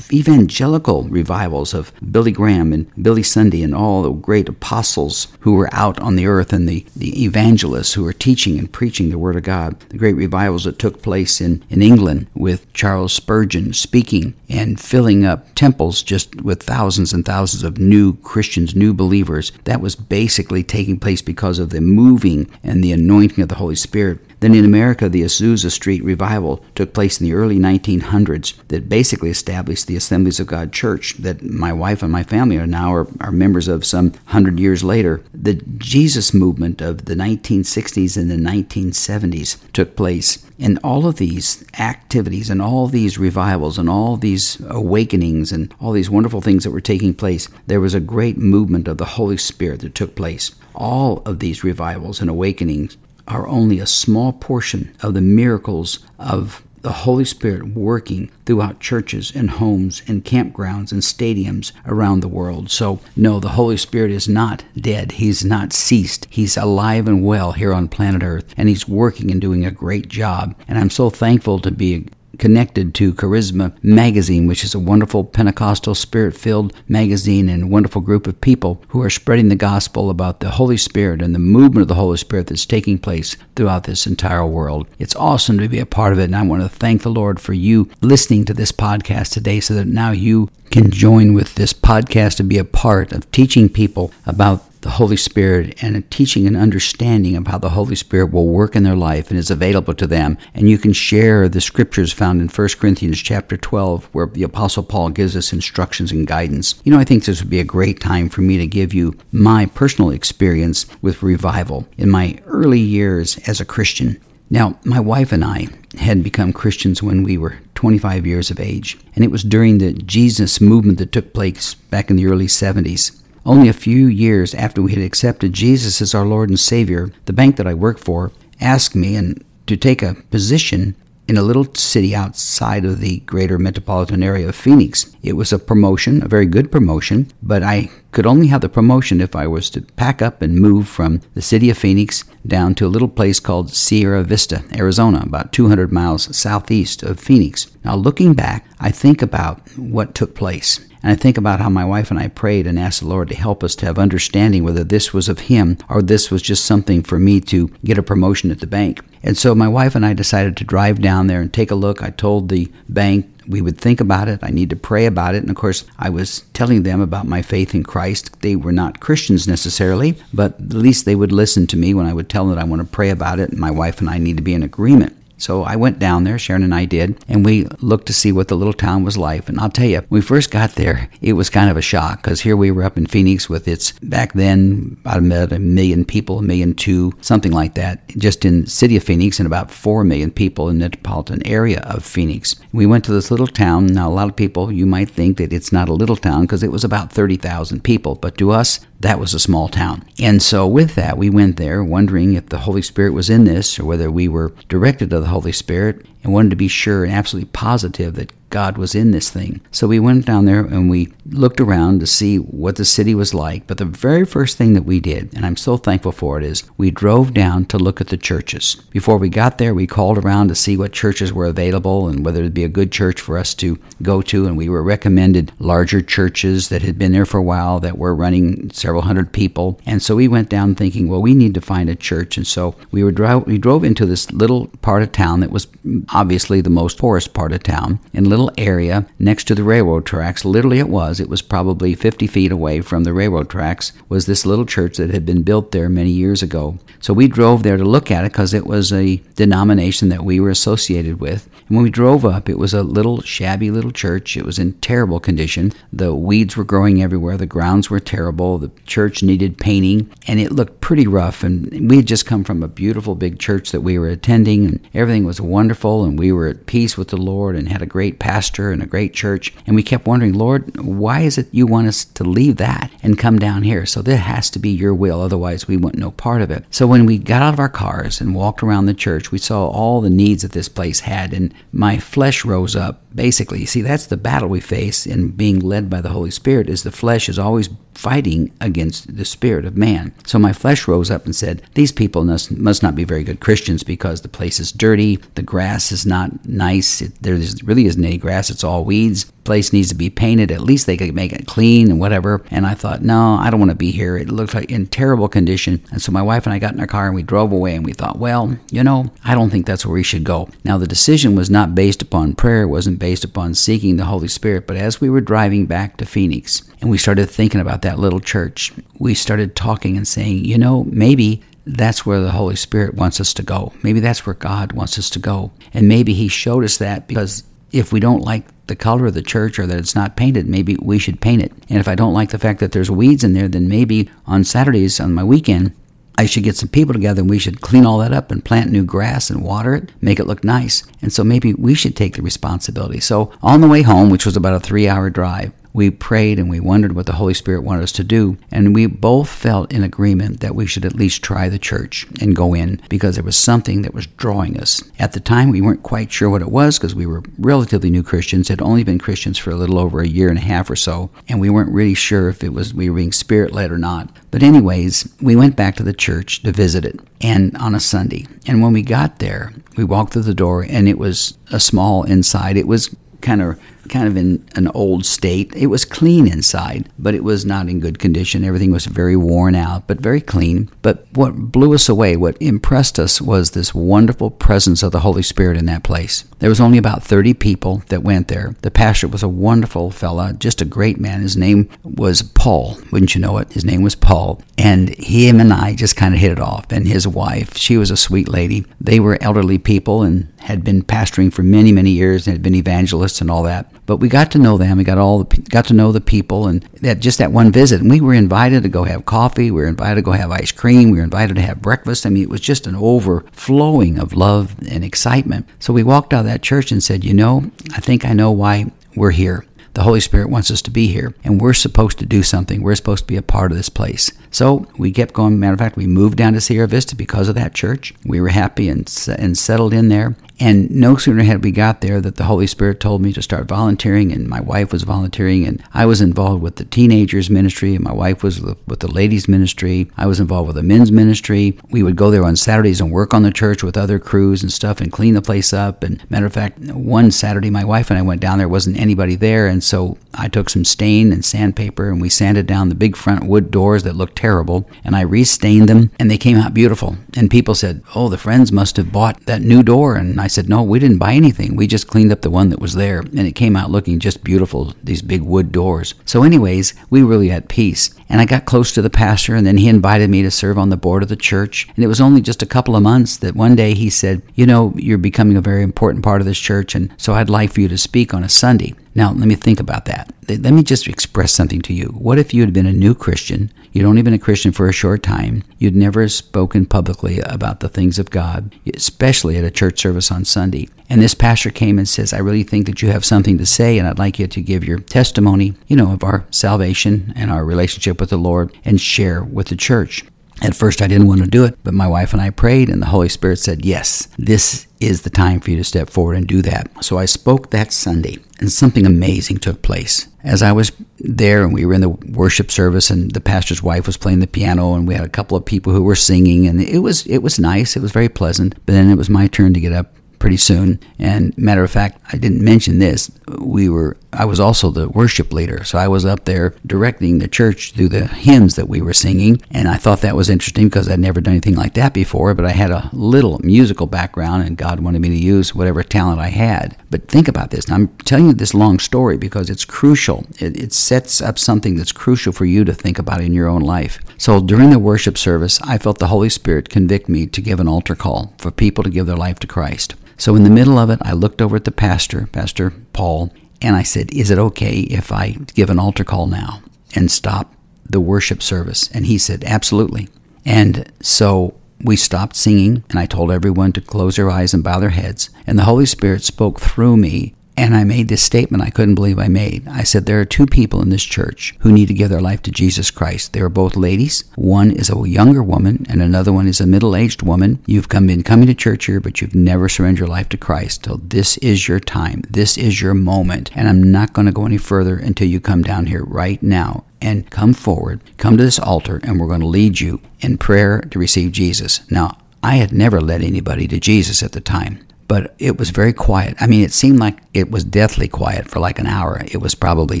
evangelical 0.12 1.04
revivals 1.04 1.74
of 1.74 1.92
Billy 2.10 2.32
Graham 2.32 2.72
and 2.72 2.90
Billy 3.02 3.22
Sunday 3.22 3.62
and 3.62 3.74
all 3.74 4.02
the 4.02 4.10
great 4.10 4.48
apostles 4.48 5.28
who 5.40 5.54
were 5.54 5.68
out 5.72 5.98
on 6.00 6.16
the 6.16 6.26
earth 6.26 6.52
and 6.52 6.68
the, 6.68 6.86
the 6.96 7.24
evangelists 7.24 7.94
who 7.94 8.04
were 8.04 8.12
teaching 8.12 8.58
and 8.58 8.72
preaching 8.72 9.10
the 9.10 9.18
Word 9.18 9.36
of 9.36 9.42
God. 9.42 9.78
The 9.90 9.98
great 9.98 10.16
revivals 10.16 10.64
that 10.64 10.78
took 10.78 11.02
place 11.02 11.40
in, 11.40 11.62
in 11.68 11.82
England 11.82 12.28
with 12.34 12.72
Charles 12.72 13.12
Spurgeon 13.12 13.72
speaking 13.74 14.34
and 14.48 14.80
filling 14.80 15.24
up 15.24 15.54
temples 15.54 16.02
just 16.02 16.42
with 16.42 16.62
thousands 16.62 17.12
and 17.12 17.24
thousands 17.24 17.62
of 17.62 17.78
new 17.78 18.16
Christians, 18.18 18.74
new 18.74 18.94
believers. 18.94 19.52
That 19.64 19.80
was 19.80 19.96
basically 19.96 20.62
taking 20.62 20.98
place 20.98 21.22
because 21.22 21.58
of 21.58 21.70
the 21.70 21.80
moving 21.80 22.50
and 22.62 22.82
the 22.82 22.92
anointing 22.92 23.42
of 23.42 23.48
the 23.48 23.56
Holy 23.56 23.76
Spirit 23.76 24.20
then 24.40 24.54
in 24.54 24.64
America, 24.64 25.08
the 25.08 25.22
Azusa 25.22 25.70
Street 25.70 26.04
revival 26.04 26.64
took 26.74 26.94
place 26.94 27.20
in 27.20 27.26
the 27.26 27.34
early 27.34 27.58
1900s 27.58 28.54
that 28.68 28.88
basically 28.88 29.30
established 29.30 29.86
the 29.86 29.96
Assemblies 29.96 30.38
of 30.38 30.46
God 30.46 30.72
Church 30.72 31.14
that 31.14 31.42
my 31.42 31.72
wife 31.72 32.02
and 32.02 32.12
my 32.12 32.22
family 32.22 32.56
are 32.56 32.66
now 32.66 32.92
are, 32.92 33.08
are 33.20 33.32
members 33.32 33.66
of 33.66 33.84
some 33.84 34.12
hundred 34.26 34.60
years 34.60 34.84
later. 34.84 35.22
The 35.34 35.54
Jesus 35.78 36.32
movement 36.32 36.80
of 36.80 37.06
the 37.06 37.14
1960s 37.14 38.16
and 38.16 38.30
the 38.30 38.36
1970s 38.36 39.58
took 39.72 39.96
place. 39.96 40.44
And 40.58 40.78
all 40.82 41.06
of 41.06 41.16
these 41.16 41.64
activities 41.78 42.50
and 42.50 42.60
all 42.60 42.88
these 42.88 43.18
revivals 43.18 43.78
and 43.78 43.88
all 43.88 44.16
these 44.16 44.60
awakenings 44.68 45.52
and 45.52 45.72
all 45.80 45.92
these 45.92 46.10
wonderful 46.10 46.40
things 46.40 46.64
that 46.64 46.72
were 46.72 46.80
taking 46.80 47.14
place, 47.14 47.48
there 47.66 47.80
was 47.80 47.94
a 47.94 48.00
great 48.00 48.36
movement 48.38 48.88
of 48.88 48.98
the 48.98 49.04
Holy 49.04 49.36
Spirit 49.36 49.80
that 49.80 49.94
took 49.94 50.16
place. 50.16 50.50
All 50.74 51.22
of 51.24 51.38
these 51.38 51.62
revivals 51.62 52.20
and 52.20 52.28
awakenings 52.28 52.96
are 53.28 53.46
only 53.46 53.78
a 53.78 53.86
small 53.86 54.32
portion 54.32 54.94
of 55.00 55.14
the 55.14 55.20
miracles 55.20 56.00
of 56.18 56.62
the 56.82 56.92
Holy 56.92 57.24
Spirit 57.24 57.74
working 57.74 58.30
throughout 58.46 58.80
churches 58.80 59.32
and 59.34 59.50
homes 59.50 60.02
and 60.06 60.24
campgrounds 60.24 60.92
and 60.92 61.02
stadiums 61.02 61.72
around 61.86 62.20
the 62.20 62.28
world. 62.28 62.70
So, 62.70 63.00
no, 63.16 63.40
the 63.40 63.50
Holy 63.50 63.76
Spirit 63.76 64.10
is 64.10 64.28
not 64.28 64.64
dead. 64.76 65.12
He's 65.12 65.44
not 65.44 65.72
ceased. 65.72 66.26
He's 66.30 66.56
alive 66.56 67.08
and 67.08 67.24
well 67.24 67.52
here 67.52 67.72
on 67.72 67.88
planet 67.88 68.22
Earth, 68.22 68.54
and 68.56 68.68
He's 68.68 68.88
working 68.88 69.30
and 69.30 69.40
doing 69.40 69.64
a 69.64 69.70
great 69.70 70.08
job. 70.08 70.54
And 70.66 70.78
I'm 70.78 70.90
so 70.90 71.10
thankful 71.10 71.58
to 71.60 71.70
be 71.70 72.06
connected 72.38 72.94
to 72.94 73.12
Charisma 73.14 73.72
Magazine, 73.82 74.46
which 74.46 74.64
is 74.64 74.74
a 74.74 74.78
wonderful 74.78 75.24
Pentecostal 75.24 75.94
spirit 75.94 76.36
filled 76.36 76.72
magazine 76.88 77.48
and 77.48 77.70
wonderful 77.70 78.00
group 78.00 78.26
of 78.26 78.40
people 78.40 78.82
who 78.88 79.02
are 79.02 79.10
spreading 79.10 79.48
the 79.48 79.56
gospel 79.56 80.10
about 80.10 80.40
the 80.40 80.50
Holy 80.50 80.76
Spirit 80.76 81.20
and 81.20 81.34
the 81.34 81.38
movement 81.38 81.82
of 81.82 81.88
the 81.88 81.94
Holy 81.94 82.16
Spirit 82.16 82.46
that's 82.46 82.66
taking 82.66 82.98
place 82.98 83.36
throughout 83.56 83.84
this 83.84 84.06
entire 84.06 84.46
world. 84.46 84.86
It's 84.98 85.16
awesome 85.16 85.58
to 85.58 85.68
be 85.68 85.78
a 85.78 85.86
part 85.86 86.12
of 86.12 86.18
it, 86.18 86.24
and 86.24 86.36
I 86.36 86.42
want 86.42 86.62
to 86.62 86.68
thank 86.68 87.02
the 87.02 87.10
Lord 87.10 87.40
for 87.40 87.52
you 87.52 87.90
listening 88.00 88.44
to 88.46 88.54
this 88.54 88.72
podcast 88.72 89.32
today 89.32 89.60
so 89.60 89.74
that 89.74 89.86
now 89.86 90.12
you 90.12 90.48
can 90.70 90.90
join 90.90 91.34
with 91.34 91.54
this 91.54 91.72
podcast 91.72 92.36
to 92.36 92.44
be 92.44 92.58
a 92.58 92.64
part 92.64 93.12
of 93.12 93.30
teaching 93.30 93.68
people 93.68 94.12
about 94.26 94.67
the 94.80 94.90
Holy 94.90 95.16
Spirit 95.16 95.82
and 95.82 95.96
a 95.96 96.02
teaching 96.02 96.46
and 96.46 96.56
understanding 96.56 97.36
of 97.36 97.46
how 97.46 97.58
the 97.58 97.70
Holy 97.70 97.96
Spirit 97.96 98.32
will 98.32 98.48
work 98.48 98.76
in 98.76 98.82
their 98.82 98.96
life 98.96 99.30
and 99.30 99.38
is 99.38 99.50
available 99.50 99.94
to 99.94 100.06
them. 100.06 100.38
And 100.54 100.68
you 100.68 100.78
can 100.78 100.92
share 100.92 101.48
the 101.48 101.60
scriptures 101.60 102.12
found 102.12 102.40
in 102.40 102.48
1 102.48 102.68
Corinthians 102.78 103.18
chapter 103.18 103.56
12 103.56 104.08
where 104.12 104.26
the 104.26 104.42
apostle 104.42 104.82
Paul 104.82 105.10
gives 105.10 105.36
us 105.36 105.52
instructions 105.52 106.12
and 106.12 106.26
guidance. 106.26 106.80
You 106.84 106.92
know, 106.92 106.98
I 106.98 107.04
think 107.04 107.24
this 107.24 107.40
would 107.40 107.50
be 107.50 107.60
a 107.60 107.64
great 107.64 108.00
time 108.00 108.28
for 108.28 108.40
me 108.40 108.58
to 108.58 108.66
give 108.66 108.94
you 108.94 109.16
my 109.32 109.66
personal 109.66 110.10
experience 110.10 110.86
with 111.02 111.22
revival 111.22 111.88
in 111.96 112.10
my 112.10 112.40
early 112.46 112.80
years 112.80 113.38
as 113.48 113.60
a 113.60 113.64
Christian. 113.64 114.20
Now, 114.50 114.78
my 114.84 114.98
wife 115.00 115.32
and 115.32 115.44
I 115.44 115.66
had 115.98 116.22
become 116.22 116.52
Christians 116.52 117.02
when 117.02 117.22
we 117.22 117.36
were 117.36 117.58
25 117.74 118.26
years 118.26 118.50
of 118.50 118.58
age, 118.58 118.98
and 119.14 119.24
it 119.24 119.30
was 119.30 119.42
during 119.42 119.78
the 119.78 119.92
Jesus 119.92 120.60
movement 120.60 120.98
that 120.98 121.12
took 121.12 121.34
place 121.34 121.74
back 121.74 122.08
in 122.08 122.16
the 122.16 122.26
early 122.26 122.46
70s. 122.46 123.17
Only 123.48 123.70
a 123.70 123.72
few 123.72 124.08
years 124.08 124.52
after 124.52 124.82
we 124.82 124.92
had 124.92 125.02
accepted 125.02 125.54
Jesus 125.54 126.02
as 126.02 126.14
our 126.14 126.26
Lord 126.26 126.50
and 126.50 126.60
Savior, 126.60 127.10
the 127.24 127.32
bank 127.32 127.56
that 127.56 127.66
I 127.66 127.72
worked 127.72 128.04
for 128.04 128.30
asked 128.60 128.94
me 128.94 129.16
and 129.16 129.42
to 129.66 129.74
take 129.74 130.02
a 130.02 130.16
position 130.30 130.94
in 131.26 131.38
a 131.38 131.42
little 131.42 131.74
city 131.74 132.14
outside 132.14 132.84
of 132.84 133.00
the 133.00 133.20
greater 133.20 133.58
metropolitan 133.58 134.22
area 134.22 134.50
of 134.50 134.54
Phoenix. 134.54 135.16
It 135.22 135.32
was 135.32 135.50
a 135.50 135.58
promotion, 135.58 136.22
a 136.22 136.28
very 136.28 136.44
good 136.44 136.70
promotion, 136.70 137.30
but 137.42 137.62
I 137.62 137.88
could 138.12 138.26
only 138.26 138.48
have 138.48 138.60
the 138.60 138.68
promotion 138.68 139.22
if 139.22 139.34
I 139.34 139.46
was 139.46 139.70
to 139.70 139.80
pack 139.80 140.20
up 140.20 140.42
and 140.42 140.54
move 140.54 140.86
from 140.86 141.22
the 141.32 141.40
city 141.40 141.70
of 141.70 141.78
Phoenix 141.78 142.24
down 142.46 142.74
to 142.74 142.86
a 142.86 142.92
little 142.92 143.08
place 143.08 143.40
called 143.40 143.70
Sierra 143.70 144.24
Vista, 144.24 144.62
Arizona, 144.74 145.22
about 145.22 145.54
200 145.54 145.90
miles 145.90 146.36
southeast 146.36 147.02
of 147.02 147.18
Phoenix. 147.18 147.66
Now, 147.82 147.96
looking 147.96 148.34
back, 148.34 148.66
I 148.78 148.90
think 148.90 149.22
about 149.22 149.66
what 149.78 150.14
took 150.14 150.34
place. 150.34 150.86
And 151.02 151.12
I 151.12 151.14
think 151.14 151.38
about 151.38 151.60
how 151.60 151.68
my 151.68 151.84
wife 151.84 152.10
and 152.10 152.18
I 152.18 152.28
prayed 152.28 152.66
and 152.66 152.78
asked 152.78 153.00
the 153.00 153.06
Lord 153.06 153.28
to 153.28 153.34
help 153.34 153.62
us 153.62 153.76
to 153.76 153.86
have 153.86 153.98
understanding 153.98 154.64
whether 154.64 154.84
this 154.84 155.12
was 155.12 155.28
of 155.28 155.40
Him 155.40 155.78
or 155.88 156.02
this 156.02 156.30
was 156.30 156.42
just 156.42 156.64
something 156.64 157.02
for 157.02 157.18
me 157.18 157.40
to 157.42 157.68
get 157.84 157.98
a 157.98 158.02
promotion 158.02 158.50
at 158.50 158.60
the 158.60 158.66
bank. 158.66 159.04
And 159.22 159.36
so 159.36 159.54
my 159.54 159.68
wife 159.68 159.94
and 159.94 160.06
I 160.06 160.12
decided 160.12 160.56
to 160.56 160.64
drive 160.64 161.00
down 161.00 161.26
there 161.26 161.40
and 161.40 161.52
take 161.52 161.70
a 161.70 161.76
look. 161.76 162.02
I 162.02 162.10
told 162.10 162.48
the 162.48 162.70
bank 162.88 163.28
we 163.48 163.62
would 163.62 163.78
think 163.78 164.00
about 164.00 164.28
it. 164.28 164.40
I 164.42 164.50
need 164.50 164.70
to 164.70 164.76
pray 164.76 165.06
about 165.06 165.34
it. 165.34 165.42
And 165.42 165.50
of 165.50 165.56
course, 165.56 165.84
I 165.98 166.10
was 166.10 166.40
telling 166.52 166.82
them 166.82 167.00
about 167.00 167.26
my 167.26 167.42
faith 167.42 167.74
in 167.74 167.82
Christ. 167.82 168.40
They 168.42 168.54
were 168.54 168.72
not 168.72 169.00
Christians 169.00 169.48
necessarily, 169.48 170.16
but 170.34 170.60
at 170.60 170.72
least 170.74 171.06
they 171.06 171.16
would 171.16 171.32
listen 171.32 171.66
to 171.68 171.76
me 171.76 171.94
when 171.94 172.06
I 172.06 172.12
would 172.12 172.28
tell 172.28 172.44
them 172.44 172.54
that 172.54 172.60
I 172.60 172.64
want 172.64 172.82
to 172.82 172.88
pray 172.88 173.10
about 173.10 173.40
it. 173.40 173.50
And 173.50 173.58
my 173.58 173.70
wife 173.70 174.00
and 174.00 174.10
I 174.10 174.18
need 174.18 174.36
to 174.36 174.42
be 174.42 174.54
in 174.54 174.62
agreement. 174.62 175.16
So 175.38 175.62
I 175.62 175.76
went 175.76 175.98
down 175.98 176.24
there, 176.24 176.38
Sharon 176.38 176.62
and 176.62 176.74
I 176.74 176.84
did, 176.84 177.24
and 177.28 177.44
we 177.44 177.66
looked 177.80 178.06
to 178.06 178.12
see 178.12 178.32
what 178.32 178.48
the 178.48 178.56
little 178.56 178.72
town 178.72 179.04
was 179.04 179.16
like. 179.16 179.48
And 179.48 179.58
I'll 179.60 179.70
tell 179.70 179.86
you, 179.86 179.98
when 180.08 180.18
we 180.18 180.20
first 180.20 180.50
got 180.50 180.74
there, 180.74 181.08
it 181.22 181.34
was 181.34 181.48
kind 181.48 181.70
of 181.70 181.76
a 181.76 181.82
shock 181.82 182.22
because 182.22 182.40
here 182.40 182.56
we 182.56 182.70
were 182.70 182.82
up 182.82 182.98
in 182.98 183.06
Phoenix 183.06 183.48
with 183.48 183.68
its, 183.68 183.92
back 184.00 184.32
then, 184.32 184.96
about 185.00 185.52
a 185.52 185.58
million 185.58 186.04
people, 186.04 186.38
a 186.38 186.42
million 186.42 186.74
two, 186.74 187.12
something 187.20 187.52
like 187.52 187.74
that, 187.74 188.06
just 188.08 188.44
in 188.44 188.66
city 188.66 188.96
of 188.96 189.04
Phoenix, 189.04 189.38
and 189.38 189.46
about 189.46 189.70
four 189.70 190.04
million 190.04 190.30
people 190.30 190.68
in 190.68 190.78
the 190.78 190.84
metropolitan 190.84 191.46
area 191.46 191.80
of 191.80 192.04
Phoenix. 192.04 192.56
We 192.72 192.86
went 192.86 193.04
to 193.04 193.12
this 193.12 193.30
little 193.30 193.46
town. 193.46 193.86
Now, 193.86 194.08
a 194.08 194.10
lot 194.10 194.28
of 194.28 194.36
people, 194.36 194.72
you 194.72 194.86
might 194.86 195.10
think 195.10 195.38
that 195.38 195.52
it's 195.52 195.72
not 195.72 195.88
a 195.88 195.94
little 195.94 196.16
town 196.16 196.42
because 196.42 196.62
it 196.62 196.72
was 196.72 196.84
about 196.84 197.12
30,000 197.12 197.84
people, 197.84 198.16
but 198.16 198.36
to 198.38 198.50
us, 198.50 198.80
that 199.00 199.20
was 199.20 199.34
a 199.34 199.38
small 199.38 199.68
town. 199.68 200.04
And 200.18 200.42
so, 200.42 200.66
with 200.66 200.94
that, 200.96 201.16
we 201.16 201.30
went 201.30 201.56
there 201.56 201.84
wondering 201.84 202.34
if 202.34 202.48
the 202.48 202.58
Holy 202.58 202.82
Spirit 202.82 203.12
was 203.12 203.30
in 203.30 203.44
this 203.44 203.78
or 203.78 203.84
whether 203.84 204.10
we 204.10 204.26
were 204.28 204.52
directed 204.68 205.10
to 205.10 205.20
the 205.20 205.28
Holy 205.28 205.52
Spirit 205.52 206.04
and 206.22 206.32
wanted 206.32 206.50
to 206.50 206.56
be 206.56 206.68
sure 206.68 207.04
and 207.04 207.12
absolutely 207.12 207.50
positive 207.52 208.14
that 208.14 208.32
God 208.50 208.78
was 208.78 208.94
in 208.94 209.10
this 209.10 209.30
thing. 209.30 209.60
So 209.70 209.86
we 209.86 210.00
went 210.00 210.26
down 210.26 210.44
there 210.44 210.60
and 210.60 210.88
we 210.88 211.12
looked 211.26 211.60
around 211.60 212.00
to 212.00 212.06
see 212.06 212.36
what 212.36 212.76
the 212.76 212.84
city 212.84 213.14
was 213.14 213.34
like. 213.34 213.66
But 213.66 213.78
the 213.78 213.84
very 213.84 214.24
first 214.24 214.56
thing 214.56 214.74
that 214.74 214.84
we 214.84 215.00
did, 215.00 215.34
and 215.34 215.44
I'm 215.44 215.56
so 215.56 215.76
thankful 215.76 216.12
for 216.12 216.38
it, 216.38 216.44
is 216.44 216.64
we 216.76 216.90
drove 216.90 217.34
down 217.34 217.66
to 217.66 217.78
look 217.78 218.00
at 218.00 218.08
the 218.08 218.16
churches. 218.16 218.76
Before 218.90 219.18
we 219.18 219.28
got 219.28 219.58
there, 219.58 219.74
we 219.74 219.86
called 219.86 220.18
around 220.18 220.48
to 220.48 220.54
see 220.54 220.76
what 220.76 220.92
churches 220.92 221.32
were 221.32 221.46
available 221.46 222.08
and 222.08 222.24
whether 222.24 222.40
it'd 222.40 222.54
be 222.54 222.64
a 222.64 222.68
good 222.68 222.92
church 222.92 223.20
for 223.20 223.36
us 223.36 223.54
to 223.56 223.78
go 224.02 224.22
to. 224.22 224.46
And 224.46 224.56
we 224.56 224.68
were 224.68 224.82
recommended 224.82 225.52
larger 225.58 226.00
churches 226.00 226.68
that 226.68 226.82
had 226.82 226.98
been 226.98 227.12
there 227.12 227.26
for 227.26 227.38
a 227.38 227.42
while 227.42 227.80
that 227.80 227.98
were 227.98 228.14
running 228.14 228.70
several 228.70 229.02
hundred 229.02 229.32
people. 229.32 229.80
And 229.84 230.02
so 230.02 230.16
we 230.16 230.28
went 230.28 230.48
down 230.48 230.74
thinking, 230.74 231.08
well, 231.08 231.22
we 231.22 231.34
need 231.34 231.54
to 231.54 231.60
find 231.60 231.90
a 231.90 231.94
church. 231.94 232.36
And 232.36 232.46
so 232.46 232.74
we 232.90 233.04
were 233.04 233.12
we 233.40 233.58
drove 233.58 233.84
into 233.84 234.06
this 234.06 234.30
little 234.32 234.68
part 234.80 235.02
of 235.02 235.12
town 235.12 235.40
that 235.40 235.50
was 235.50 235.66
obviously 236.10 236.60
the 236.60 236.70
most 236.70 236.98
poorest 236.98 237.34
part 237.34 237.52
of 237.52 237.62
town 237.62 237.98
little 238.37 238.37
area 238.56 239.06
next 239.18 239.44
to 239.44 239.54
the 239.54 239.62
railroad 239.62 240.06
tracks. 240.06 240.44
Literally, 240.44 240.78
it 240.78 240.88
was. 240.88 241.20
It 241.20 241.28
was 241.28 241.42
probably 241.42 241.94
50 241.94 242.26
feet 242.26 242.52
away 242.52 242.80
from 242.80 243.04
the 243.04 243.12
railroad 243.12 243.50
tracks. 243.50 243.92
Was 244.08 244.26
this 244.26 244.46
little 244.46 244.66
church 244.66 244.96
that 244.98 245.10
had 245.10 245.26
been 245.26 245.42
built 245.42 245.72
there 245.72 245.88
many 245.88 246.10
years 246.10 246.42
ago? 246.42 246.78
So 247.00 247.12
we 247.12 247.28
drove 247.28 247.62
there 247.62 247.76
to 247.76 247.84
look 247.84 248.10
at 248.10 248.24
it 248.24 248.32
because 248.32 248.54
it 248.54 248.66
was 248.66 248.92
a 248.92 249.16
denomination 249.34 250.08
that 250.08 250.24
we 250.24 250.40
were 250.40 250.50
associated 250.50 251.20
with. 251.20 251.48
And 251.68 251.76
when 251.76 251.84
we 251.84 251.90
drove 251.90 252.24
up, 252.24 252.48
it 252.48 252.58
was 252.58 252.74
a 252.74 252.82
little 252.82 253.20
shabby 253.22 253.70
little 253.70 253.92
church. 253.92 254.36
It 254.36 254.44
was 254.44 254.58
in 254.58 254.74
terrible 254.74 255.20
condition. 255.20 255.72
The 255.92 256.14
weeds 256.14 256.56
were 256.56 256.64
growing 256.64 257.02
everywhere. 257.02 257.36
The 257.36 257.46
grounds 257.46 257.90
were 257.90 258.00
terrible. 258.00 258.58
The 258.58 258.70
church 258.86 259.22
needed 259.22 259.58
painting, 259.58 260.10
and 260.26 260.40
it 260.40 260.52
looked 260.52 260.80
pretty 260.80 261.06
rough. 261.06 261.42
And 261.42 261.90
we 261.90 261.96
had 261.96 262.06
just 262.06 262.26
come 262.26 262.44
from 262.44 262.62
a 262.62 262.68
beautiful 262.68 263.14
big 263.14 263.38
church 263.38 263.70
that 263.70 263.82
we 263.82 263.98
were 263.98 264.08
attending, 264.08 264.66
and 264.66 264.80
everything 264.94 265.24
was 265.24 265.40
wonderful, 265.40 266.04
and 266.04 266.18
we 266.18 266.32
were 266.32 266.48
at 266.48 266.66
peace 266.66 266.96
with 266.96 267.08
the 267.08 267.16
Lord 267.16 267.56
and 267.56 267.68
had 267.68 267.82
a 267.82 267.86
great 267.86 268.18
pastor 268.28 268.72
and 268.72 268.82
a 268.82 268.86
great 268.86 269.14
church. 269.14 269.54
And 269.66 269.74
we 269.74 269.82
kept 269.82 270.06
wondering, 270.06 270.34
Lord, 270.34 270.78
why 270.84 271.20
is 271.20 271.38
it 271.38 271.48
you 271.50 271.66
want 271.66 271.88
us 271.88 272.04
to 272.04 272.24
leave 272.24 272.56
that 272.56 272.90
and 273.02 273.18
come 273.18 273.38
down 273.38 273.62
here? 273.62 273.86
So 273.86 274.02
there 274.02 274.18
has 274.18 274.50
to 274.50 274.58
be 274.58 274.68
your 274.68 274.94
will, 274.94 275.22
otherwise 275.22 275.66
we 275.66 275.78
want 275.78 275.96
no 275.96 276.10
part 276.10 276.42
of 276.42 276.50
it. 276.50 276.64
So 276.70 276.86
when 276.86 277.06
we 277.06 277.16
got 277.16 277.40
out 277.40 277.54
of 277.54 277.58
our 277.58 277.70
cars 277.70 278.20
and 278.20 278.34
walked 278.34 278.62
around 278.62 278.84
the 278.84 278.92
church, 278.92 279.32
we 279.32 279.38
saw 279.38 279.66
all 279.68 280.02
the 280.02 280.10
needs 280.10 280.42
that 280.42 280.52
this 280.52 280.68
place 280.68 281.00
had, 281.00 281.32
and 281.32 281.54
my 281.72 281.96
flesh 281.96 282.44
rose 282.44 282.76
up. 282.76 283.00
Basically, 283.14 283.60
You 283.60 283.66
see, 283.66 283.82
that's 283.82 284.06
the 284.06 284.16
battle 284.16 284.48
we 284.48 284.60
face 284.60 285.06
in 285.06 285.30
being 285.30 285.60
led 285.60 285.88
by 285.88 286.00
the 286.00 286.10
Holy 286.10 286.30
Spirit. 286.30 286.68
Is 286.68 286.82
the 286.82 286.92
flesh 286.92 287.28
is 287.28 287.38
always 287.38 287.68
fighting 287.94 288.52
against 288.60 289.16
the 289.16 289.24
spirit 289.24 289.64
of 289.64 289.76
man. 289.76 290.14
So 290.24 290.38
my 290.38 290.52
flesh 290.52 290.86
rose 290.86 291.10
up 291.10 291.24
and 291.24 291.34
said, 291.34 291.62
These 291.74 291.90
people 291.90 292.24
must, 292.24 292.52
must 292.52 292.80
not 292.80 292.94
be 292.94 293.02
very 293.02 293.24
good 293.24 293.40
Christians 293.40 293.82
because 293.82 294.20
the 294.20 294.28
place 294.28 294.60
is 294.60 294.70
dirty, 294.70 295.16
the 295.34 295.42
grass 295.42 295.90
is 295.90 296.06
not 296.06 296.46
nice, 296.46 297.02
it, 297.02 297.20
there 297.20 297.36
really 297.64 297.86
isn't 297.86 298.04
any 298.04 298.16
grass, 298.16 298.50
it's 298.50 298.62
all 298.62 298.84
weeds 298.84 299.32
place 299.48 299.72
needs 299.72 299.88
to 299.88 299.94
be 299.94 300.10
painted. 300.10 300.52
At 300.52 300.60
least 300.60 300.84
they 300.84 300.98
could 300.98 301.14
make 301.14 301.32
it 301.32 301.46
clean 301.46 301.90
and 301.90 301.98
whatever. 301.98 302.44
And 302.50 302.66
I 302.66 302.74
thought, 302.74 303.00
no, 303.00 303.38
I 303.40 303.48
don't 303.48 303.58
want 303.58 303.70
to 303.70 303.74
be 303.74 303.90
here. 303.90 304.14
It 304.14 304.28
looked 304.28 304.52
like 304.52 304.70
in 304.70 304.86
terrible 304.86 305.26
condition. 305.26 305.82
And 305.90 306.02
so 306.02 306.12
my 306.12 306.20
wife 306.20 306.44
and 306.44 306.52
I 306.52 306.58
got 306.58 306.74
in 306.74 306.80
our 306.80 306.86
car 306.86 307.06
and 307.06 307.14
we 307.14 307.22
drove 307.22 307.50
away 307.50 307.74
and 307.74 307.82
we 307.82 307.94
thought, 307.94 308.18
well, 308.18 308.58
you 308.70 308.84
know, 308.84 309.10
I 309.24 309.34
don't 309.34 309.48
think 309.48 309.64
that's 309.64 309.86
where 309.86 309.94
we 309.94 310.02
should 310.02 310.22
go. 310.22 310.50
Now, 310.64 310.76
the 310.76 310.86
decision 310.86 311.34
was 311.34 311.48
not 311.48 311.74
based 311.74 312.02
upon 312.02 312.34
prayer, 312.34 312.64
it 312.64 312.66
wasn't 312.66 312.98
based 312.98 313.24
upon 313.24 313.54
seeking 313.54 313.96
the 313.96 314.04
Holy 314.04 314.28
Spirit. 314.28 314.66
But 314.66 314.76
as 314.76 315.00
we 315.00 315.08
were 315.08 315.22
driving 315.22 315.64
back 315.64 315.96
to 315.96 316.04
Phoenix 316.04 316.70
and 316.82 316.90
we 316.90 316.98
started 316.98 317.30
thinking 317.30 317.62
about 317.62 317.80
that 317.80 317.98
little 317.98 318.20
church, 318.20 318.74
we 318.98 319.14
started 319.14 319.56
talking 319.56 319.96
and 319.96 320.06
saying, 320.06 320.44
you 320.44 320.58
know, 320.58 320.84
maybe 320.84 321.42
that's 321.64 322.04
where 322.04 322.20
the 322.20 322.32
Holy 322.32 322.56
Spirit 322.56 322.96
wants 322.96 323.18
us 323.18 323.32
to 323.32 323.42
go. 323.42 323.72
Maybe 323.82 324.00
that's 324.00 324.26
where 324.26 324.34
God 324.34 324.72
wants 324.72 324.98
us 324.98 325.08
to 325.08 325.18
go. 325.18 325.52
And 325.72 325.88
maybe 325.88 326.12
He 326.12 326.28
showed 326.28 326.64
us 326.64 326.76
that 326.76 327.08
because 327.08 327.44
if 327.72 327.92
we 327.92 328.00
don't 328.00 328.22
like 328.22 328.44
the 328.66 328.76
color 328.76 329.06
of 329.06 329.14
the 329.14 329.22
church 329.22 329.58
or 329.58 329.66
that 329.66 329.78
it's 329.78 329.94
not 329.94 330.16
painted, 330.16 330.46
maybe 330.46 330.76
we 330.80 330.98
should 330.98 331.20
paint 331.20 331.42
it. 331.42 331.52
And 331.68 331.78
if 331.78 331.88
I 331.88 331.94
don't 331.94 332.14
like 332.14 332.30
the 332.30 332.38
fact 332.38 332.60
that 332.60 332.72
there's 332.72 332.90
weeds 332.90 333.24
in 333.24 333.32
there, 333.32 333.48
then 333.48 333.68
maybe 333.68 334.10
on 334.26 334.44
Saturdays 334.44 335.00
on 335.00 335.14
my 335.14 335.24
weekend, 335.24 335.74
I 336.18 336.26
should 336.26 336.42
get 336.42 336.56
some 336.56 336.68
people 336.68 336.94
together 336.94 337.20
and 337.20 337.30
we 337.30 337.38
should 337.38 337.60
clean 337.60 337.86
all 337.86 337.98
that 337.98 338.12
up 338.12 338.32
and 338.32 338.44
plant 338.44 338.72
new 338.72 338.84
grass 338.84 339.30
and 339.30 339.44
water 339.44 339.74
it, 339.76 339.92
make 340.00 340.18
it 340.18 340.26
look 340.26 340.42
nice. 340.42 340.82
And 341.00 341.12
so 341.12 341.22
maybe 341.22 341.54
we 341.54 341.74
should 341.74 341.94
take 341.94 342.16
the 342.16 342.22
responsibility. 342.22 342.98
So 342.98 343.32
on 343.40 343.60
the 343.60 343.68
way 343.68 343.82
home, 343.82 344.10
which 344.10 344.26
was 344.26 344.36
about 344.36 344.54
a 344.54 344.60
three 344.60 344.88
hour 344.88 345.10
drive, 345.10 345.52
we 345.72 345.90
prayed 345.90 346.38
and 346.38 346.50
we 346.50 346.60
wondered 346.60 346.92
what 346.92 347.06
the 347.06 347.14
Holy 347.14 347.34
Spirit 347.34 347.62
wanted 347.62 347.82
us 347.82 347.92
to 347.92 348.04
do. 348.04 348.38
And 348.50 348.74
we 348.74 348.86
both 348.86 349.28
felt 349.28 349.72
in 349.72 349.82
agreement 349.82 350.40
that 350.40 350.54
we 350.54 350.66
should 350.66 350.84
at 350.84 350.94
least 350.94 351.22
try 351.22 351.48
the 351.48 351.58
church 351.58 352.06
and 352.20 352.34
go 352.34 352.54
in 352.54 352.80
because 352.88 353.14
there 353.14 353.24
was 353.24 353.36
something 353.36 353.82
that 353.82 353.94
was 353.94 354.06
drawing 354.06 354.58
us. 354.58 354.82
At 354.98 355.12
the 355.12 355.20
time, 355.20 355.50
we 355.50 355.60
weren't 355.60 355.82
quite 355.82 356.10
sure 356.10 356.30
what 356.30 356.42
it 356.42 356.50
was 356.50 356.78
because 356.78 356.94
we 356.94 357.06
were 357.06 357.22
relatively 357.38 357.90
new 357.90 358.02
Christians, 358.02 358.48
had 358.48 358.62
only 358.62 358.84
been 358.84 358.98
Christians 358.98 359.38
for 359.38 359.50
a 359.50 359.56
little 359.56 359.78
over 359.78 360.00
a 360.00 360.08
year 360.08 360.28
and 360.28 360.38
a 360.38 360.42
half 360.42 360.70
or 360.70 360.76
so, 360.76 361.10
and 361.28 361.40
we 361.40 361.50
weren't 361.50 361.72
really 361.72 361.94
sure 361.94 362.28
if 362.28 362.42
it 362.42 362.52
was 362.52 362.74
we 362.74 362.90
were 362.90 362.96
being 362.96 363.12
spirit 363.12 363.52
led 363.52 363.70
or 363.70 363.78
not. 363.78 364.10
But 364.30 364.42
anyways, 364.42 365.14
we 365.20 365.36
went 365.36 365.56
back 365.56 365.76
to 365.76 365.82
the 365.82 365.92
church 365.92 366.42
to 366.42 366.52
visit 366.52 366.84
it 366.84 367.00
and 367.20 367.56
on 367.56 367.74
a 367.74 367.80
Sunday. 367.80 368.26
And 368.46 368.62
when 368.62 368.72
we 368.72 368.82
got 368.82 369.18
there, 369.18 369.52
we 369.76 369.84
walked 369.84 370.12
through 370.12 370.22
the 370.22 370.34
door 370.34 370.66
and 370.68 370.88
it 370.88 370.98
was 370.98 371.36
a 371.50 371.60
small 371.60 372.04
inside. 372.04 372.56
It 372.56 372.66
was 372.66 372.94
kind 373.20 373.42
of 373.42 373.60
kind 373.88 374.06
of 374.06 374.16
in 374.16 374.46
an 374.54 374.68
old 374.68 375.04
state. 375.04 375.52
It 375.54 375.66
was 375.66 375.84
clean 375.84 376.26
inside, 376.28 376.88
but 376.98 377.14
it 377.14 377.24
was 377.24 377.44
not 377.44 377.68
in 377.68 377.80
good 377.80 377.98
condition. 377.98 378.44
Everything 378.44 378.70
was 378.70 378.86
very 378.86 379.16
worn 379.16 379.54
out, 379.54 379.86
but 379.86 380.00
very 380.00 380.20
clean. 380.20 380.70
But 380.82 381.06
what 381.12 381.36
blew 381.36 381.74
us 381.74 381.88
away, 381.88 382.16
what 382.16 382.40
impressed 382.40 382.98
us, 382.98 383.20
was 383.20 383.50
this 383.50 383.74
wonderful 383.74 384.30
presence 384.30 384.82
of 384.82 384.92
the 384.92 385.00
Holy 385.00 385.22
Spirit 385.22 385.56
in 385.56 385.66
that 385.66 385.82
place. 385.82 386.24
There 386.38 386.48
was 386.48 386.60
only 386.60 386.78
about 386.78 387.02
30 387.02 387.34
people 387.34 387.82
that 387.88 388.02
went 388.02 388.28
there. 388.28 388.54
The 388.62 388.70
pastor 388.70 389.08
was 389.08 389.22
a 389.22 389.28
wonderful 389.28 389.90
fella, 389.90 390.32
just 390.32 390.60
a 390.60 390.64
great 390.64 391.00
man. 391.00 391.20
His 391.20 391.36
name 391.36 391.68
was 391.82 392.22
Paul. 392.22 392.78
Wouldn't 392.92 393.14
you 393.14 393.20
know 393.20 393.38
it? 393.38 393.52
His 393.52 393.64
name 393.64 393.82
was 393.82 393.94
Paul. 393.94 394.40
And 394.56 394.90
him 394.90 395.40
and 395.40 395.52
I 395.52 395.74
just 395.74 395.96
kind 395.96 396.14
of 396.14 396.20
hit 396.20 396.32
it 396.32 396.40
off. 396.40 396.70
And 396.70 396.86
his 396.86 397.08
wife, 397.08 397.56
she 397.56 397.76
was 397.76 397.90
a 397.90 397.96
sweet 397.96 398.28
lady. 398.28 398.64
They 398.80 399.00
were 399.00 399.18
elderly 399.20 399.58
people 399.58 400.02
and 400.02 400.32
had 400.40 400.64
been 400.64 400.82
pastoring 400.82 401.32
for 401.32 401.42
many, 401.42 401.72
many 401.72 401.90
years 401.90 402.26
and 402.26 402.34
had 402.34 402.42
been 402.42 402.54
evangelists 402.54 403.20
and 403.20 403.30
all 403.30 403.42
that. 403.42 403.70
But 403.88 403.96
we 403.96 404.10
got 404.10 404.30
to 404.32 404.38
know 404.38 404.58
them. 404.58 404.76
We 404.76 404.84
got 404.84 404.98
all 404.98 405.24
the, 405.24 405.40
got 405.48 405.64
to 405.68 405.74
know 405.74 405.92
the 405.92 406.02
people, 406.02 406.46
and 406.46 406.60
that 406.82 407.00
just 407.00 407.16
that 407.16 407.32
one 407.32 407.50
visit. 407.50 407.80
And 407.80 407.90
we 407.90 408.02
were 408.02 408.12
invited 408.12 408.62
to 408.64 408.68
go 408.68 408.84
have 408.84 409.06
coffee. 409.06 409.50
We 409.50 409.62
were 409.62 409.66
invited 409.66 409.94
to 409.94 410.02
go 410.02 410.12
have 410.12 410.30
ice 410.30 410.52
cream. 410.52 410.90
We 410.90 410.98
were 410.98 411.04
invited 411.04 411.36
to 411.36 411.40
have 411.40 411.62
breakfast. 411.62 412.04
I 412.04 412.10
mean, 412.10 412.22
it 412.22 412.28
was 412.28 412.42
just 412.42 412.66
an 412.66 412.76
overflowing 412.76 413.98
of 413.98 414.12
love 414.12 414.54
and 414.68 414.84
excitement. 414.84 415.48
So 415.58 415.72
we 415.72 415.82
walked 415.82 416.12
out 416.12 416.20
of 416.20 416.26
that 416.26 416.42
church 416.42 416.70
and 416.70 416.82
said, 416.82 417.02
you 417.02 417.14
know, 417.14 417.50
I 417.74 417.80
think 417.80 418.04
I 418.04 418.12
know 418.12 418.30
why 418.30 418.70
we're 418.94 419.12
here. 419.12 419.46
The 419.78 419.84
Holy 419.84 420.00
Spirit 420.00 420.28
wants 420.28 420.50
us 420.50 420.60
to 420.62 420.72
be 420.72 420.88
here, 420.88 421.14
and 421.22 421.40
we're 421.40 421.52
supposed 421.52 422.00
to 422.00 422.04
do 422.04 422.24
something. 422.24 422.62
We're 422.62 422.74
supposed 422.74 423.04
to 423.04 423.06
be 423.06 423.14
a 423.14 423.22
part 423.22 423.52
of 423.52 423.56
this 423.56 423.68
place. 423.68 424.10
So 424.32 424.66
we 424.76 424.90
kept 424.90 425.14
going. 425.14 425.38
Matter 425.38 425.52
of 425.52 425.60
fact, 425.60 425.76
we 425.76 425.86
moved 425.86 426.18
down 426.18 426.32
to 426.32 426.40
Sierra 426.40 426.66
Vista 426.66 426.96
because 426.96 427.28
of 427.28 427.36
that 427.36 427.54
church. 427.54 427.94
We 428.04 428.20
were 428.20 428.30
happy 428.30 428.68
and, 428.68 428.92
and 429.16 429.38
settled 429.38 429.72
in 429.72 429.88
there. 429.88 430.16
And 430.40 430.70
no 430.70 430.96
sooner 430.96 431.24
had 431.24 431.42
we 431.42 431.50
got 431.50 431.80
there 431.80 432.00
that 432.00 432.14
the 432.14 432.24
Holy 432.24 432.46
Spirit 432.46 432.78
told 432.78 433.02
me 433.02 433.12
to 433.12 433.22
start 433.22 433.48
volunteering, 433.48 434.12
and 434.12 434.28
my 434.28 434.40
wife 434.40 434.72
was 434.72 434.84
volunteering, 434.84 435.44
and 435.44 435.62
I 435.74 435.84
was 435.84 436.00
involved 436.00 436.42
with 436.42 436.56
the 436.56 436.64
teenagers 436.64 437.28
ministry, 437.28 437.74
and 437.74 437.82
my 437.82 437.92
wife 437.92 438.22
was 438.22 438.40
with 438.40 438.80
the 438.80 438.90
ladies 438.90 439.26
ministry. 439.26 439.90
I 439.96 440.06
was 440.06 440.20
involved 440.20 440.46
with 440.46 440.56
the 440.56 440.62
men's 440.62 440.92
ministry. 440.92 441.58
We 441.70 441.82
would 441.82 441.96
go 441.96 442.10
there 442.12 442.24
on 442.24 442.36
Saturdays 442.36 442.80
and 442.80 442.92
work 442.92 443.14
on 443.14 443.24
the 443.24 443.32
church 443.32 443.64
with 443.64 443.76
other 443.76 443.98
crews 443.98 444.42
and 444.42 444.52
stuff 444.52 444.80
and 444.80 444.92
clean 444.92 445.14
the 445.14 445.22
place 445.22 445.52
up. 445.52 445.82
And 445.82 446.08
matter 446.08 446.26
of 446.26 446.32
fact, 446.32 446.60
one 446.60 447.10
Saturday 447.10 447.50
my 447.50 447.64
wife 447.64 447.90
and 447.90 447.98
I 447.98 448.02
went 448.02 448.20
down 448.20 448.38
there, 448.38 448.48
wasn't 448.48 448.78
anybody 448.78 449.16
there, 449.16 449.48
and 449.48 449.62
so 449.68 449.98
I 450.14 450.28
took 450.28 450.50
some 450.50 450.64
stain 450.64 451.12
and 451.12 451.24
sandpaper 451.24 451.90
and 451.90 452.00
we 452.00 452.08
sanded 452.08 452.46
down 452.46 452.68
the 452.68 452.74
big 452.74 452.96
front 452.96 453.24
wood 453.24 453.50
doors 453.50 453.82
that 453.84 453.96
looked 453.96 454.16
terrible, 454.16 454.68
and 454.82 454.96
I 454.96 455.02
restained 455.02 455.68
them, 455.68 455.90
and 456.00 456.10
they 456.10 456.18
came 456.18 456.38
out 456.38 456.54
beautiful. 456.54 456.96
And 457.16 457.30
people 457.30 457.54
said, 457.54 457.82
"Oh, 457.94 458.08
the 458.08 458.18
friends 458.18 458.50
must 458.50 458.76
have 458.78 458.92
bought 458.92 459.26
that 459.26 459.42
new 459.42 459.62
door," 459.62 459.96
and 459.96 460.20
I 460.20 460.26
said, 460.26 460.48
No, 460.48 460.62
we 460.62 460.78
didn't 460.78 460.98
buy 460.98 461.14
anything. 461.14 461.56
We 461.56 461.66
just 461.66 461.88
cleaned 461.88 462.12
up 462.12 462.22
the 462.22 462.30
one 462.30 462.48
that 462.50 462.60
was 462.60 462.74
there. 462.74 463.00
And 463.00 463.20
it 463.20 463.34
came 463.34 463.56
out 463.56 463.70
looking 463.70 463.98
just 463.98 464.24
beautiful, 464.24 464.72
these 464.82 465.02
big 465.02 465.22
wood 465.22 465.52
doors. 465.52 465.94
So, 466.04 466.22
anyways, 466.22 466.74
we 466.90 467.02
really 467.02 467.28
had 467.28 467.48
peace. 467.48 467.90
And 468.08 468.20
I 468.20 468.24
got 468.24 468.46
close 468.46 468.72
to 468.72 468.82
the 468.82 468.90
pastor, 468.90 469.34
and 469.34 469.46
then 469.46 469.58
he 469.58 469.68
invited 469.68 470.08
me 470.08 470.22
to 470.22 470.30
serve 470.30 470.58
on 470.58 470.70
the 470.70 470.76
board 470.76 471.02
of 471.02 471.08
the 471.08 471.16
church. 471.16 471.68
And 471.76 471.84
it 471.84 471.88
was 471.88 472.00
only 472.00 472.20
just 472.20 472.42
a 472.42 472.46
couple 472.46 472.74
of 472.74 472.82
months 472.82 473.18
that 473.18 473.36
one 473.36 473.54
day 473.54 473.74
he 473.74 473.90
said, 473.90 474.22
You 474.34 474.46
know, 474.46 474.72
you're 474.76 474.98
becoming 474.98 475.36
a 475.36 475.42
very 475.42 475.62
important 475.62 476.04
part 476.04 476.20
of 476.20 476.26
this 476.26 476.38
church, 476.38 476.74
and 476.74 476.92
so 476.96 477.14
I'd 477.14 477.30
like 477.30 477.52
for 477.52 477.60
you 477.60 477.68
to 477.68 477.78
speak 477.78 478.14
on 478.14 478.24
a 478.24 478.28
Sunday. 478.28 478.74
Now, 478.98 479.12
let 479.12 479.28
me 479.28 479.36
think 479.36 479.60
about 479.60 479.84
that. 479.84 480.12
Let 480.28 480.52
me 480.52 480.64
just 480.64 480.88
express 480.88 481.30
something 481.30 481.62
to 481.62 481.72
you. 481.72 481.86
What 481.90 482.18
if 482.18 482.34
you 482.34 482.40
had 482.40 482.52
been 482.52 482.66
a 482.66 482.72
new 482.72 482.96
Christian? 482.96 483.52
You'd 483.70 483.84
only 483.84 484.02
been 484.02 484.12
a 484.12 484.18
Christian 484.18 484.50
for 484.50 484.68
a 484.68 484.72
short 484.72 485.04
time. 485.04 485.44
You'd 485.56 485.76
never 485.76 486.08
spoken 486.08 486.66
publicly 486.66 487.20
about 487.20 487.60
the 487.60 487.68
things 487.68 488.00
of 488.00 488.10
God, 488.10 488.56
especially 488.74 489.36
at 489.36 489.44
a 489.44 489.52
church 489.52 489.78
service 489.80 490.10
on 490.10 490.24
Sunday. 490.24 490.68
And 490.90 491.00
this 491.00 491.14
pastor 491.14 491.50
came 491.50 491.78
and 491.78 491.88
says, 491.88 492.12
I 492.12 492.18
really 492.18 492.42
think 492.42 492.66
that 492.66 492.82
you 492.82 492.88
have 492.90 493.04
something 493.04 493.38
to 493.38 493.46
say, 493.46 493.78
and 493.78 493.86
I'd 493.86 494.00
like 494.00 494.18
you 494.18 494.26
to 494.26 494.42
give 494.42 494.64
your 494.64 494.80
testimony, 494.80 495.54
you 495.68 495.76
know, 495.76 495.92
of 495.92 496.02
our 496.02 496.26
salvation 496.32 497.12
and 497.14 497.30
our 497.30 497.44
relationship 497.44 498.00
with 498.00 498.10
the 498.10 498.16
Lord 498.16 498.52
and 498.64 498.80
share 498.80 499.22
with 499.22 499.46
the 499.46 499.56
church. 499.56 500.04
At 500.42 500.54
first, 500.54 500.80
I 500.80 500.86
didn't 500.86 501.08
want 501.08 501.20
to 501.22 501.26
do 501.26 501.44
it, 501.44 501.58
but 501.64 501.74
my 501.74 501.86
wife 501.86 502.12
and 502.12 502.22
I 502.22 502.30
prayed, 502.30 502.68
and 502.68 502.80
the 502.80 502.86
Holy 502.86 503.08
Spirit 503.08 503.38
said, 503.38 503.64
Yes, 503.64 504.08
this 504.18 504.66
is 504.80 505.02
the 505.02 505.10
time 505.10 505.40
for 505.40 505.50
you 505.50 505.56
to 505.56 505.64
step 505.64 505.90
forward 505.90 506.16
and 506.16 506.26
do 506.26 506.42
that. 506.42 506.84
So 506.84 506.98
I 506.98 507.06
spoke 507.06 507.50
that 507.50 507.72
Sunday, 507.72 508.18
and 508.38 508.50
something 508.50 508.86
amazing 508.86 509.38
took 509.38 509.62
place. 509.62 510.06
As 510.22 510.42
I 510.42 510.52
was 510.52 510.70
there, 511.00 511.42
and 511.42 511.52
we 511.52 511.66
were 511.66 511.74
in 511.74 511.80
the 511.80 511.88
worship 511.88 512.50
service, 512.50 512.90
and 512.90 513.10
the 513.10 513.20
pastor's 513.20 513.62
wife 513.62 513.86
was 513.86 513.96
playing 513.96 514.20
the 514.20 514.26
piano, 514.26 514.74
and 514.74 514.86
we 514.86 514.94
had 514.94 515.04
a 515.04 515.08
couple 515.08 515.36
of 515.36 515.44
people 515.44 515.72
who 515.72 515.82
were 515.82 515.96
singing, 515.96 516.46
and 516.46 516.60
it 516.60 516.80
was 516.80 517.06
it 517.06 517.18
was 517.18 517.38
nice. 517.38 517.76
It 517.76 517.82
was 517.82 517.92
very 517.92 518.08
pleasant. 518.08 518.54
But 518.66 518.72
then 518.72 518.90
it 518.90 518.96
was 518.96 519.10
my 519.10 519.26
turn 519.26 519.54
to 519.54 519.60
get 519.60 519.72
up 519.72 519.92
pretty 520.18 520.36
soon. 520.36 520.80
And 520.98 521.36
matter 521.38 521.62
of 521.62 521.70
fact, 521.70 522.00
I 522.12 522.16
didn't 522.16 522.42
mention 522.42 522.78
this. 522.78 523.10
We 523.38 523.68
were 523.68 523.96
I 524.12 524.24
was 524.24 524.40
also 524.40 524.70
the 524.70 524.88
worship 524.88 525.32
leader, 525.32 525.64
so 525.64 525.76
I 525.76 525.86
was 525.86 526.06
up 526.06 526.24
there 526.24 526.54
directing 526.66 527.18
the 527.18 527.28
church 527.28 527.72
through 527.72 527.90
the 527.90 528.06
hymns 528.06 528.56
that 528.56 528.68
we 528.68 528.80
were 528.80 528.94
singing, 528.94 529.42
and 529.50 529.68
I 529.68 529.76
thought 529.76 530.00
that 530.00 530.16
was 530.16 530.30
interesting 530.30 530.68
because 530.68 530.88
I'd 530.88 530.98
never 530.98 531.20
done 531.20 531.34
anything 531.34 531.56
like 531.56 531.74
that 531.74 531.92
before. 531.92 532.32
But 532.34 532.46
I 532.46 532.52
had 532.52 532.70
a 532.70 532.88
little 532.94 533.38
musical 533.40 533.86
background, 533.86 534.44
and 534.44 534.56
God 534.56 534.80
wanted 534.80 535.02
me 535.02 535.10
to 535.10 535.14
use 535.14 535.54
whatever 535.54 535.82
talent 535.82 536.20
I 536.20 536.28
had. 536.28 536.76
But 536.90 537.08
think 537.08 537.28
about 537.28 537.50
this. 537.50 537.68
Now, 537.68 537.74
I'm 537.74 537.88
telling 537.98 538.28
you 538.28 538.32
this 538.32 538.54
long 538.54 538.78
story 538.78 539.18
because 539.18 539.50
it's 539.50 539.66
crucial. 539.66 540.24
It, 540.40 540.56
it 540.56 540.72
sets 540.72 541.20
up 541.20 541.38
something 541.38 541.76
that's 541.76 541.92
crucial 541.92 542.32
for 542.32 542.46
you 542.46 542.64
to 542.64 542.72
think 542.72 542.98
about 542.98 543.20
in 543.20 543.34
your 543.34 543.48
own 543.48 543.60
life. 543.60 543.98
So 544.16 544.40
during 544.40 544.70
the 544.70 544.78
worship 544.78 545.18
service, 545.18 545.60
I 545.62 545.76
felt 545.76 545.98
the 545.98 546.06
Holy 546.06 546.30
Spirit 546.30 546.70
convict 546.70 547.10
me 547.10 547.26
to 547.26 547.42
give 547.42 547.60
an 547.60 547.68
altar 547.68 547.94
call 547.94 548.32
for 548.38 548.50
people 548.50 548.82
to 548.84 548.90
give 548.90 549.06
their 549.06 549.16
life 549.16 549.38
to 549.40 549.46
Christ. 549.46 549.94
So 550.18 550.34
in 550.34 550.42
the 550.42 550.50
middle 550.50 550.78
of 550.78 550.90
it, 550.90 550.98
I 551.02 551.12
looked 551.12 551.40
over 551.40 551.56
at 551.56 551.64
the 551.64 551.70
pastor, 551.70 552.28
Pastor 552.32 552.72
Paul, 552.92 553.32
and 553.62 553.76
I 553.76 553.82
said, 553.82 554.12
Is 554.12 554.30
it 554.30 554.38
okay 554.38 554.80
if 554.80 555.10
I 555.12 555.36
give 555.54 555.70
an 555.70 555.78
altar 555.78 556.04
call 556.04 556.26
now 556.26 556.60
and 556.94 557.10
stop 557.10 557.54
the 557.88 558.00
worship 558.00 558.42
service? 558.42 558.90
And 558.92 559.06
he 559.06 559.16
said, 559.16 559.44
Absolutely. 559.44 560.08
And 560.44 560.92
so 561.00 561.54
we 561.82 561.96
stopped 561.96 562.34
singing, 562.36 562.84
and 562.90 562.98
I 562.98 563.06
told 563.06 563.30
everyone 563.30 563.72
to 563.72 563.80
close 563.80 564.16
their 564.16 564.30
eyes 564.30 564.52
and 564.52 564.64
bow 564.64 564.80
their 564.80 564.90
heads. 564.90 565.30
And 565.46 565.58
the 565.58 565.64
Holy 565.64 565.86
Spirit 565.86 566.22
spoke 566.22 566.60
through 566.60 566.96
me 566.96 567.34
and 567.58 567.74
I 567.74 567.82
made 567.82 568.06
this 568.06 568.22
statement 568.22 568.62
I 568.62 568.70
couldn't 568.70 568.94
believe 568.94 569.18
I 569.18 569.26
made. 569.26 569.66
I 569.66 569.82
said, 569.82 570.06
There 570.06 570.20
are 570.20 570.24
two 570.24 570.46
people 570.46 570.80
in 570.80 570.90
this 570.90 571.02
church 571.02 571.56
who 571.60 571.72
need 571.72 571.88
to 571.88 571.94
give 571.94 572.08
their 572.08 572.20
life 572.20 572.40
to 572.42 572.52
Jesus 572.52 572.92
Christ. 572.92 573.32
They 573.32 573.40
are 573.40 573.48
both 573.48 573.74
ladies. 573.74 574.22
One 574.36 574.70
is 574.70 574.88
a 574.88 575.08
younger 575.08 575.42
woman, 575.42 575.84
and 575.88 576.00
another 576.00 576.32
one 576.32 576.46
is 576.46 576.60
a 576.60 576.66
middle 576.66 576.94
aged 576.94 577.22
woman. 577.22 577.60
You've 577.66 577.88
come, 577.88 578.06
been 578.06 578.22
coming 578.22 578.46
to 578.46 578.54
church 578.54 578.86
here, 578.86 579.00
but 579.00 579.20
you've 579.20 579.34
never 579.34 579.68
surrendered 579.68 579.98
your 579.98 580.08
life 580.08 580.28
to 580.28 580.36
Christ. 580.36 580.84
So 580.84 581.00
this 581.02 581.36
is 581.38 581.66
your 581.66 581.80
time. 581.80 582.22
This 582.30 582.56
is 582.56 582.80
your 582.80 582.94
moment. 582.94 583.50
And 583.56 583.68
I'm 583.68 583.90
not 583.90 584.12
going 584.12 584.26
to 584.26 584.32
go 584.32 584.46
any 584.46 584.58
further 584.58 584.96
until 584.96 585.26
you 585.26 585.40
come 585.40 585.62
down 585.62 585.86
here 585.86 586.04
right 586.04 586.40
now 586.40 586.84
and 587.00 587.28
come 587.28 587.54
forward, 587.54 588.00
come 588.18 588.36
to 588.36 588.44
this 588.44 588.60
altar, 588.60 589.00
and 589.02 589.18
we're 589.18 589.26
going 589.26 589.40
to 589.40 589.46
lead 589.46 589.80
you 589.80 590.00
in 590.20 590.38
prayer 590.38 590.80
to 590.80 590.98
receive 590.98 591.32
Jesus. 591.32 591.80
Now, 591.90 592.18
I 592.40 592.54
had 592.56 592.72
never 592.72 593.00
led 593.00 593.22
anybody 593.22 593.66
to 593.66 593.80
Jesus 593.80 594.22
at 594.22 594.30
the 594.30 594.40
time. 594.40 594.84
But 595.08 595.34
it 595.38 595.58
was 595.58 595.70
very 595.70 595.92
quiet. 595.94 596.36
I 596.38 596.46
mean, 596.46 596.62
it 596.62 596.72
seemed 596.72 596.98
like 596.98 597.18
it 597.32 597.50
was 597.50 597.64
deathly 597.64 598.08
quiet 598.08 598.48
for 598.48 598.60
like 598.60 598.78
an 598.78 598.86
hour. 598.86 599.22
It 599.26 599.38
was 599.38 599.54
probably 599.54 600.00